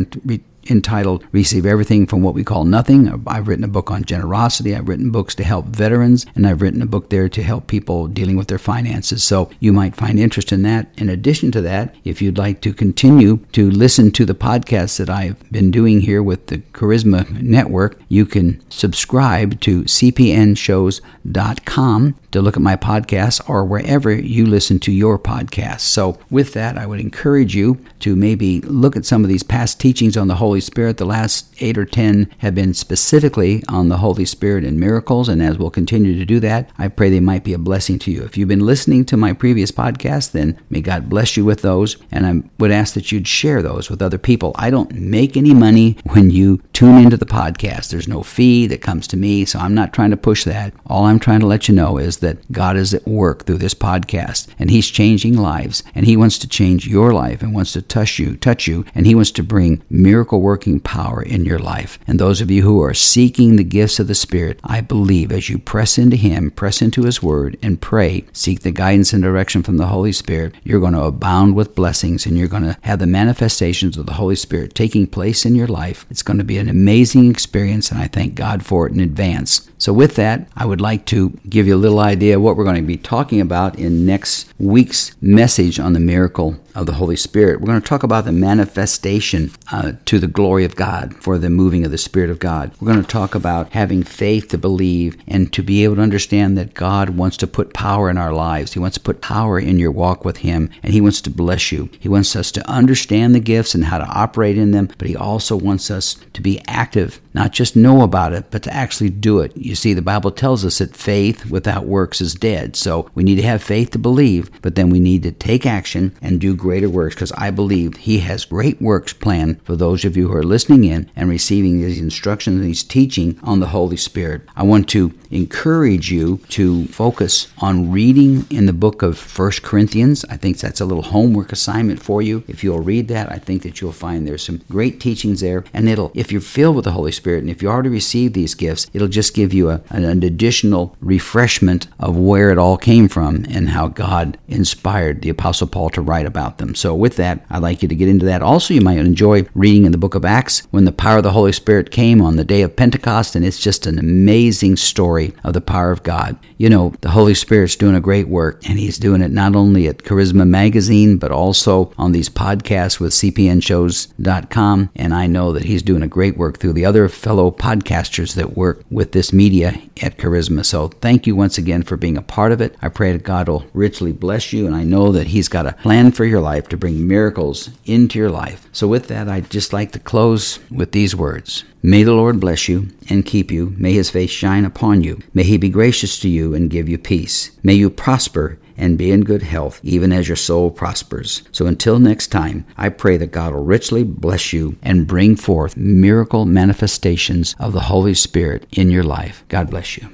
entitled 0.70 1.26
Receive 1.32 1.66
Everything 1.66 2.06
from 2.06 2.22
What 2.22 2.34
We 2.34 2.44
Call 2.44 2.66
Nothing. 2.66 3.24
I've 3.28 3.48
written 3.48 3.64
a 3.64 3.70
book 3.70 3.92
on 3.92 4.04
generosity. 4.04 4.76
I've 4.76 4.88
written 4.88 5.12
books 5.12 5.36
to 5.36 5.44
help 5.44 5.68
veterans, 5.68 6.26
and 6.36 6.48
I've 6.48 6.62
written 6.62 6.82
a 6.82 6.88
book 6.88 7.10
there 7.10 7.30
to 7.30 7.44
help 7.44 7.68
people 7.68 8.08
dealing 8.08 8.38
with 8.38 8.48
their 8.48 8.58
finances. 8.58 9.24
So 9.24 9.50
you 9.60 9.74
might 9.74 9.96
find 9.96 10.20
interest 10.20 10.52
in 10.52 10.64
that. 10.64 10.92
In 10.98 11.10
addition 11.10 11.52
to 11.52 11.62
that, 11.62 11.96
if 12.04 12.22
you'd 12.22 12.38
like 12.38 12.62
to 12.62 12.74
continue 12.74 13.38
to 13.54 13.72
listen 13.72 14.12
to 14.12 14.26
the 14.26 14.36
podcasts 14.36 14.98
that 14.98 15.10
I've 15.10 15.40
been 15.52 15.72
doing 15.72 16.02
here 16.02 16.22
with 16.22 16.48
the 16.48 16.58
Charisma 16.74 17.30
Network, 17.42 18.00
you 18.08 18.26
can 18.26 18.62
subscribe 18.70 19.60
to 19.62 19.84
cpnshows.com 19.84 22.16
to 22.32 22.42
look 22.42 22.58
at 22.58 22.64
my 22.64 22.76
podcasts 22.76 23.42
or 23.48 23.64
wherever 23.64 24.12
you 24.12 24.46
listen 24.46 24.80
to 24.80 24.92
your 24.92 25.18
podcasts. 25.18 25.82
So, 25.82 26.20
with 26.30 26.54
that, 26.54 26.78
I 26.78 26.86
would 26.86 27.00
encourage 27.00 27.56
you 27.56 27.84
to 28.00 28.16
maybe 28.16 28.62
look 28.62 28.96
at 28.96 29.06
some 29.06 29.24
of 29.24 29.30
these 29.30 29.44
past 29.44 29.80
teachings 29.80 30.18
on 30.18 30.28
the 30.28 30.36
Holy 30.36 30.53
Spirit. 30.62 30.98
The 30.98 31.06
last 31.06 31.54
eight 31.60 31.78
or 31.78 31.86
ten 31.86 32.34
have 32.40 32.56
been 32.56 32.74
specifically 32.74 33.64
on 33.70 33.90
the 33.90 33.98
Holy 33.98 34.26
Spirit 34.26 34.64
and 34.64 34.80
miracles, 34.80 35.30
and 35.30 35.42
as 35.42 35.58
we'll 35.58 35.70
continue 35.70 36.18
to 36.18 36.26
do 36.26 36.40
that, 36.42 36.70
I 36.78 36.88
pray 36.88 37.10
they 37.10 37.20
might 37.20 37.44
be 37.44 37.54
a 37.54 37.58
blessing 37.58 38.00
to 38.00 38.12
you. 38.12 38.24
If 38.24 38.38
you've 38.38 38.48
been 38.48 38.66
listening 38.66 39.06
to 39.06 39.18
my 39.18 39.34
previous 39.34 39.72
podcast, 39.72 40.32
then 40.32 40.60
may 40.70 40.82
God 40.82 41.10
bless 41.10 41.36
you 41.38 41.46
with 41.46 41.62
those, 41.62 41.98
and 42.12 42.26
I 42.26 42.50
would 42.60 42.72
ask 42.72 42.94
that 42.94 43.12
you'd 43.12 43.28
share 43.28 43.62
those 43.62 43.90
with 43.90 44.02
other 44.02 44.18
people. 44.18 44.54
I 44.56 44.70
don't 44.70 44.92
make 44.94 45.36
any 45.36 45.54
money 45.54 45.98
when 46.06 46.30
you 46.30 46.62
tune 46.74 46.98
into 46.98 47.18
the 47.18 47.26
podcast. 47.26 47.90
There's 47.90 48.08
no 48.08 48.24
fee 48.24 48.68
that 48.68 48.82
comes 48.82 49.08
to 49.08 49.18
me, 49.18 49.46
so 49.46 49.60
I'm 49.60 49.76
not 49.76 49.94
trying 49.94 50.12
to 50.12 50.18
push 50.18 50.44
that. 50.44 50.74
All 50.88 51.06
I'm 51.06 51.20
trying 51.20 51.40
to 51.40 51.48
let 51.48 51.68
you 51.68 51.76
know 51.76 51.98
is 51.98 52.18
that 52.18 52.52
God 52.52 52.78
is 52.78 52.94
at 52.94 53.08
work 53.08 53.46
through 53.46 53.58
this 53.58 53.74
podcast 53.74 54.48
and 54.60 54.70
He's 54.70 54.90
changing 54.90 55.38
lives 55.38 55.84
and 55.96 56.06
He 56.06 56.18
wants 56.18 56.38
to 56.40 56.48
change 56.48 56.88
your 56.88 57.14
life 57.14 57.42
and 57.42 57.54
wants 57.54 57.74
to 57.74 57.82
touch 57.82 58.20
you, 58.20 58.36
touch 58.36 58.68
you, 58.68 58.86
and 58.94 59.06
He 59.06 59.16
wants 59.16 59.32
to 59.32 59.44
bring 59.44 59.82
miracle 59.90 60.42
working 60.44 60.82
power 60.82 61.24
in 61.24 61.46
your 61.46 61.58
life. 61.58 61.98
And 62.06 62.20
those 62.20 62.42
of 62.42 62.52
you 62.52 62.62
who 62.62 62.84
are 62.84 62.94
seeking 62.94 63.56
the 63.56 63.64
gifts 63.64 63.98
of 64.00 64.08
the 64.08 64.14
Spirit, 64.14 64.60
I 64.64 64.82
believe 64.82 65.32
as 65.32 65.50
you 65.50 65.58
press 65.58 65.98
into 65.98 66.18
Him, 66.18 66.52
press 66.52 66.82
into 66.82 67.04
His 67.04 67.24
Word, 67.24 67.58
and 67.62 67.82
pray, 67.82 68.26
seek 68.34 68.60
the 68.60 68.72
guidance 68.72 69.14
and 69.14 69.24
direction 69.24 69.64
from 69.64 69.78
the 69.78 69.88
Holy 69.88 70.12
Spirit, 70.12 70.54
you're 70.64 70.82
going 70.82 70.94
to 70.94 71.04
abound 71.04 71.56
with 71.56 71.76
blessings 71.76 72.26
and 72.26 72.38
you're 72.38 72.48
going 72.50 72.64
to 72.64 72.78
have 72.82 73.00
the 73.00 73.08
manifestations 73.08 73.98
of 73.98 74.06
the 74.06 74.14
Holy 74.14 74.36
Spirit 74.36 74.76
taking 74.76 75.08
place 75.08 75.46
in 75.46 75.56
your 75.56 75.68
life. 75.68 76.06
It's 76.10 76.24
going 76.24 76.40
to 76.40 76.44
be 76.44 76.58
an 76.58 76.70
amazing 76.70 77.32
experience, 77.32 77.90
and 77.90 78.00
I 78.02 78.08
thank 78.08 78.36
God 78.36 78.66
for 78.66 78.86
it 78.86 78.94
in 78.94 79.00
advance. 79.00 79.70
So, 79.78 79.94
with 79.94 80.16
that, 80.16 80.48
I 80.56 80.66
would 80.66 80.82
like 80.82 81.06
to 81.08 81.30
give 81.50 81.68
you 81.68 81.76
a 81.76 81.84
little 81.84 82.00
idea 82.00 82.40
what 82.40 82.58
we're 82.58 82.64
going 82.64 82.82
to 82.82 82.82
be 82.82 82.98
talking 82.98 83.40
about 83.40 83.80
in 83.80 84.06
next 84.06 84.54
week's 84.60 85.16
message 85.22 85.80
on 85.80 85.94
the 85.94 86.00
miracle 86.00 86.60
of 86.76 86.86
the 86.86 86.94
Holy 86.94 87.16
Spirit. 87.16 87.60
We're 87.60 87.68
going 87.68 87.82
to 87.82 87.88
talk 87.88 88.04
about 88.04 88.26
the 88.26 88.32
manifestation 88.32 89.52
uh, 89.72 89.94
to 90.06 90.20
the 90.20 90.28
glory 90.28 90.66
of 90.66 90.76
God 90.76 91.16
for 91.16 91.38
the 91.38 91.50
moving 91.50 91.86
of 91.86 91.92
the 91.92 91.98
Spirit 91.98 92.30
of 92.30 92.40
God. 92.40 92.72
We're 92.80 92.92
going 92.92 93.04
to 93.04 93.08
talk 93.08 93.36
about 93.36 93.74
having 93.74 94.04
faith 94.04 94.50
to 94.50 94.58
believe 94.58 95.18
and 95.28 95.52
to 95.54 95.62
be 95.62 95.84
able 95.84 95.96
to 95.96 96.02
understand 96.02 96.58
that 96.58 96.74
God 96.74 97.12
wants 97.12 97.38
to 97.38 97.48
put 97.48 97.74
power 97.74 98.10
in 98.10 98.18
our 98.18 98.34
lives. 98.34 98.74
He 98.74 98.80
wants 98.80 98.98
to 98.98 99.04
put 99.04 99.22
power 99.22 99.60
in 99.60 99.80
your 99.80 99.92
walk 99.92 100.26
with 100.26 100.38
Him, 100.38 100.70
and 100.82 100.94
He 100.94 101.02
wants 101.02 101.22
to 101.22 101.30
bless 101.30 101.72
you. 101.72 101.90
He 102.00 102.10
wants 102.10 102.36
us 102.36 102.52
to 102.54 102.70
understand 102.70 103.36
the 103.36 103.40
gifts 103.40 103.76
and 103.76 103.86
how 103.86 104.00
to 104.00 104.06
operate 104.06 104.58
in 104.58 104.72
them, 104.72 104.90
but 104.98 105.08
He 105.08 105.16
also 105.16 105.56
wants 105.56 105.92
us 105.92 106.18
to 106.34 106.42
be 106.42 106.62
active, 106.68 107.22
not 107.34 107.52
just 107.52 107.76
know 107.76 108.02
about 108.02 108.34
it, 108.34 108.46
but 108.52 108.64
to 108.64 108.74
actually 108.74 109.10
do 109.10 109.40
it. 109.40 109.56
You 109.58 109.76
see, 109.76 109.94
the 109.94 110.02
Bible 110.02 110.32
tells 110.32 110.64
us 110.64 110.78
that 110.78 110.96
faith 110.96 111.50
without 111.50 111.86
works 111.86 112.22
is 112.22 112.34
dead. 112.36 112.76
So 112.76 113.10
we 113.16 113.24
need 113.24 113.36
to 113.36 113.44
have 113.44 113.64
faith 113.64 113.92
to 113.92 114.00
believe, 114.00 114.50
but 114.62 114.76
then 114.76 114.90
we 114.90 115.00
need 115.00 115.24
to 115.24 115.32
take 115.32 115.66
action 115.66 116.16
and 116.22 116.40
do 116.40 116.56
greater 116.56 116.90
works 116.90 117.16
because 117.16 117.32
I 117.34 117.52
believe 117.52 117.98
He 117.98 118.20
has 118.20 118.46
great 118.46 118.82
works 118.82 119.14
planned 119.14 119.62
for 119.64 119.76
those 119.76 120.06
of 120.06 120.16
you 120.16 120.28
who 120.28 120.36
are 120.36 120.44
listening 120.44 120.84
in 120.84 121.10
and 121.16 121.30
receiving 121.30 121.82
these 121.82 122.00
instructions 122.00 122.58
and 122.58 122.66
these 122.66 122.84
teaching 122.84 123.40
on 123.44 123.60
the 123.60 123.68
Holy 123.68 123.98
Spirit. 123.98 124.44
I 124.56 124.64
want 124.64 124.88
to 124.90 125.14
encourage 125.32 126.12
you 126.12 126.38
to 126.50 126.86
focus 126.88 127.48
on 127.60 127.92
reading 127.92 128.46
in 128.50 128.68
the 128.68 128.74
book 128.74 129.02
of 129.02 129.18
First 129.18 129.64
Corinthians. 129.64 130.24
I 130.30 130.38
think 130.38 130.58
that's 130.58 130.82
a 130.82 130.86
little 130.86 131.04
homework 131.04 131.52
assignment 131.52 132.02
for 132.02 132.22
you. 132.22 132.44
If 132.48 132.64
you'll 132.64 132.82
read 132.82 133.08
that, 133.08 133.32
I 133.32 133.38
think 133.38 133.64
that 133.64 133.82
you'll 133.82 133.92
find 133.92 134.28
there's 134.28 134.46
some 134.46 134.62
great 134.70 135.00
teachings 135.00 135.42
there. 135.42 135.64
And 135.74 135.90
it'll, 135.90 136.12
if 136.14 136.32
you're 136.32 136.42
filled 136.42 136.76
with 136.76 136.86
the 136.86 136.92
Holy 136.92 137.12
Spirit 137.12 137.23
and 137.26 137.50
if 137.50 137.62
you 137.62 137.70
already 137.70 137.90
received 137.90 138.36
these 138.36 138.54
gifts, 138.54 138.88
it'll 138.94 139.08
just 139.08 139.34
give 139.34 139.54
you 139.54 139.64
you 139.64 139.72
a, 139.72 139.82
an 139.90 140.24
additional 140.24 140.96
refreshment 141.00 141.88
of 142.00 142.18
where 142.18 142.52
it 142.52 142.58
all 142.58 142.78
came 142.78 143.08
from 143.08 143.46
and 143.50 143.70
how 143.70 143.88
God 143.88 144.38
inspired 144.48 145.22
the 145.22 145.30
Apostle 145.30 145.68
Paul 145.68 145.90
to 145.92 146.02
write 146.02 146.26
about 146.26 146.58
them. 146.58 146.76
So, 146.76 146.94
with 146.94 147.16
that, 147.16 147.46
I'd 147.50 147.62
like 147.62 147.82
you 147.82 147.88
to 147.88 147.96
get 147.96 148.10
into 148.10 148.26
that. 148.26 148.42
Also, 148.42 148.74
you 148.74 148.82
might 148.82 148.98
enjoy 148.98 149.46
reading 149.56 149.86
in 149.86 149.92
the 149.92 149.98
book 149.98 150.16
of 150.16 150.26
Acts 150.26 150.68
when 150.72 150.86
the 150.86 150.92
power 150.92 151.18
of 151.18 151.24
the 151.24 151.32
Holy 151.32 151.54
Spirit 151.54 151.92
came 151.92 152.22
on 152.22 152.36
the 152.36 152.44
day 152.44 152.62
of 152.62 152.76
Pentecost, 152.76 153.36
and 153.36 153.46
it's 153.46 153.60
just 153.60 153.88
an 153.88 153.98
amazing 153.98 154.76
story 154.76 155.34
of 155.44 155.54
the 155.54 155.62
power 155.62 155.92
of 155.92 156.04
God. 156.04 156.38
You 156.58 156.70
know, 156.70 156.94
the 157.02 157.12
Holy 157.12 157.34
Spirit's 157.34 157.76
doing 157.76 157.96
a 157.96 158.02
great 158.02 158.28
work, 158.28 158.68
and 158.68 158.78
He's 158.78 158.98
doing 158.98 159.22
it 159.22 159.32
not 159.32 159.56
only 159.56 159.88
at 159.88 160.00
Charisma 160.00 160.48
Magazine, 160.48 161.18
but 161.18 161.32
also 161.32 161.94
on 161.98 162.12
these 162.12 162.30
podcasts 162.30 163.00
with 163.00 163.14
cpnshows.com. 163.14 164.90
And 164.96 165.14
I 165.14 165.28
know 165.28 165.54
that 165.54 165.66
He's 165.66 165.84
doing 165.84 166.04
a 166.04 166.08
great 166.08 166.38
work 166.38 166.60
through 166.60 166.74
the 166.74 166.86
other 166.86 167.06
fellow 167.14 167.52
podcasters 167.52 168.36
that 168.36 168.58
work 168.58 168.84
with 168.90 169.12
this 169.12 169.32
media 169.32 169.82
at 170.02 170.18
Charisma. 170.18 170.66
So 170.66 170.88
thank 170.88 171.28
you 171.28 171.36
once 171.36 171.58
again 171.58 171.84
for 171.84 171.98
being 171.98 172.18
a 172.18 172.22
part 172.22 172.52
of 172.52 172.62
it. 172.62 172.76
I 172.82 172.90
pray 172.90 173.12
that 173.12 173.24
God 173.24 173.48
will 173.48 173.66
richly 173.74 174.12
bless 174.12 174.52
you, 174.52 174.66
and 174.66 174.76
I 174.76 174.84
know 174.84 175.12
that 175.12 175.28
He's 175.28 175.48
got 175.48 175.68
a 175.68 175.74
plan 175.74 176.12
for 176.12 176.26
your 176.26 176.42
life 176.42 176.68
to 176.70 176.78
bring 176.78 177.08
miracles 177.08 177.70
into 177.86 178.20
your 178.20 178.32
life. 178.32 178.68
So 178.72 178.88
with 178.88 179.08
that, 179.08 179.30
I'd 179.30 179.50
just 179.50 179.74
like 179.74 179.92
to 179.94 180.00
close 180.00 180.60
with 180.70 180.92
these 180.92 181.16
words. 181.16 181.64
May 181.82 182.04
the 182.04 182.14
Lord 182.14 182.40
bless 182.40 182.70
you 182.70 182.90
and 183.10 183.26
keep 183.26 183.52
you. 183.52 183.76
May 183.78 183.94
his 183.94 184.10
face 184.10 184.30
shine 184.30 184.64
upon 184.64 185.04
you. 185.04 185.20
May 185.34 185.44
he 185.44 185.58
be 185.58 185.68
gracious 185.70 186.18
to 186.20 186.30
you 186.30 186.56
and 186.56 186.70
give 186.70 186.88
you 186.88 186.98
peace. 186.98 187.52
May 187.62 187.74
you 187.74 187.90
prosper 187.90 188.58
and 188.78 188.98
be 188.98 189.12
in 189.12 189.22
good 189.22 189.44
health, 189.44 189.80
even 189.84 190.12
as 190.12 190.28
your 190.28 190.36
soul 190.36 190.72
prospers. 190.72 191.44
So 191.52 191.66
until 191.68 192.00
next 192.00 192.28
time, 192.28 192.66
I 192.78 192.90
pray 192.90 193.18
that 193.18 193.32
God 193.32 193.54
will 193.54 193.64
richly 193.64 194.04
bless 194.04 194.54
you 194.54 194.78
and 194.82 195.08
bring 195.08 195.36
forth 195.36 195.78
miracle 195.78 196.46
manifestations 196.46 197.56
of 197.60 197.74
the 197.74 197.82
Holy 197.82 198.14
Spirit 198.14 198.66
in 198.72 198.90
your 198.90 199.04
life. 199.04 199.44
God 199.50 199.70
bless 199.70 199.98
you. 199.98 200.08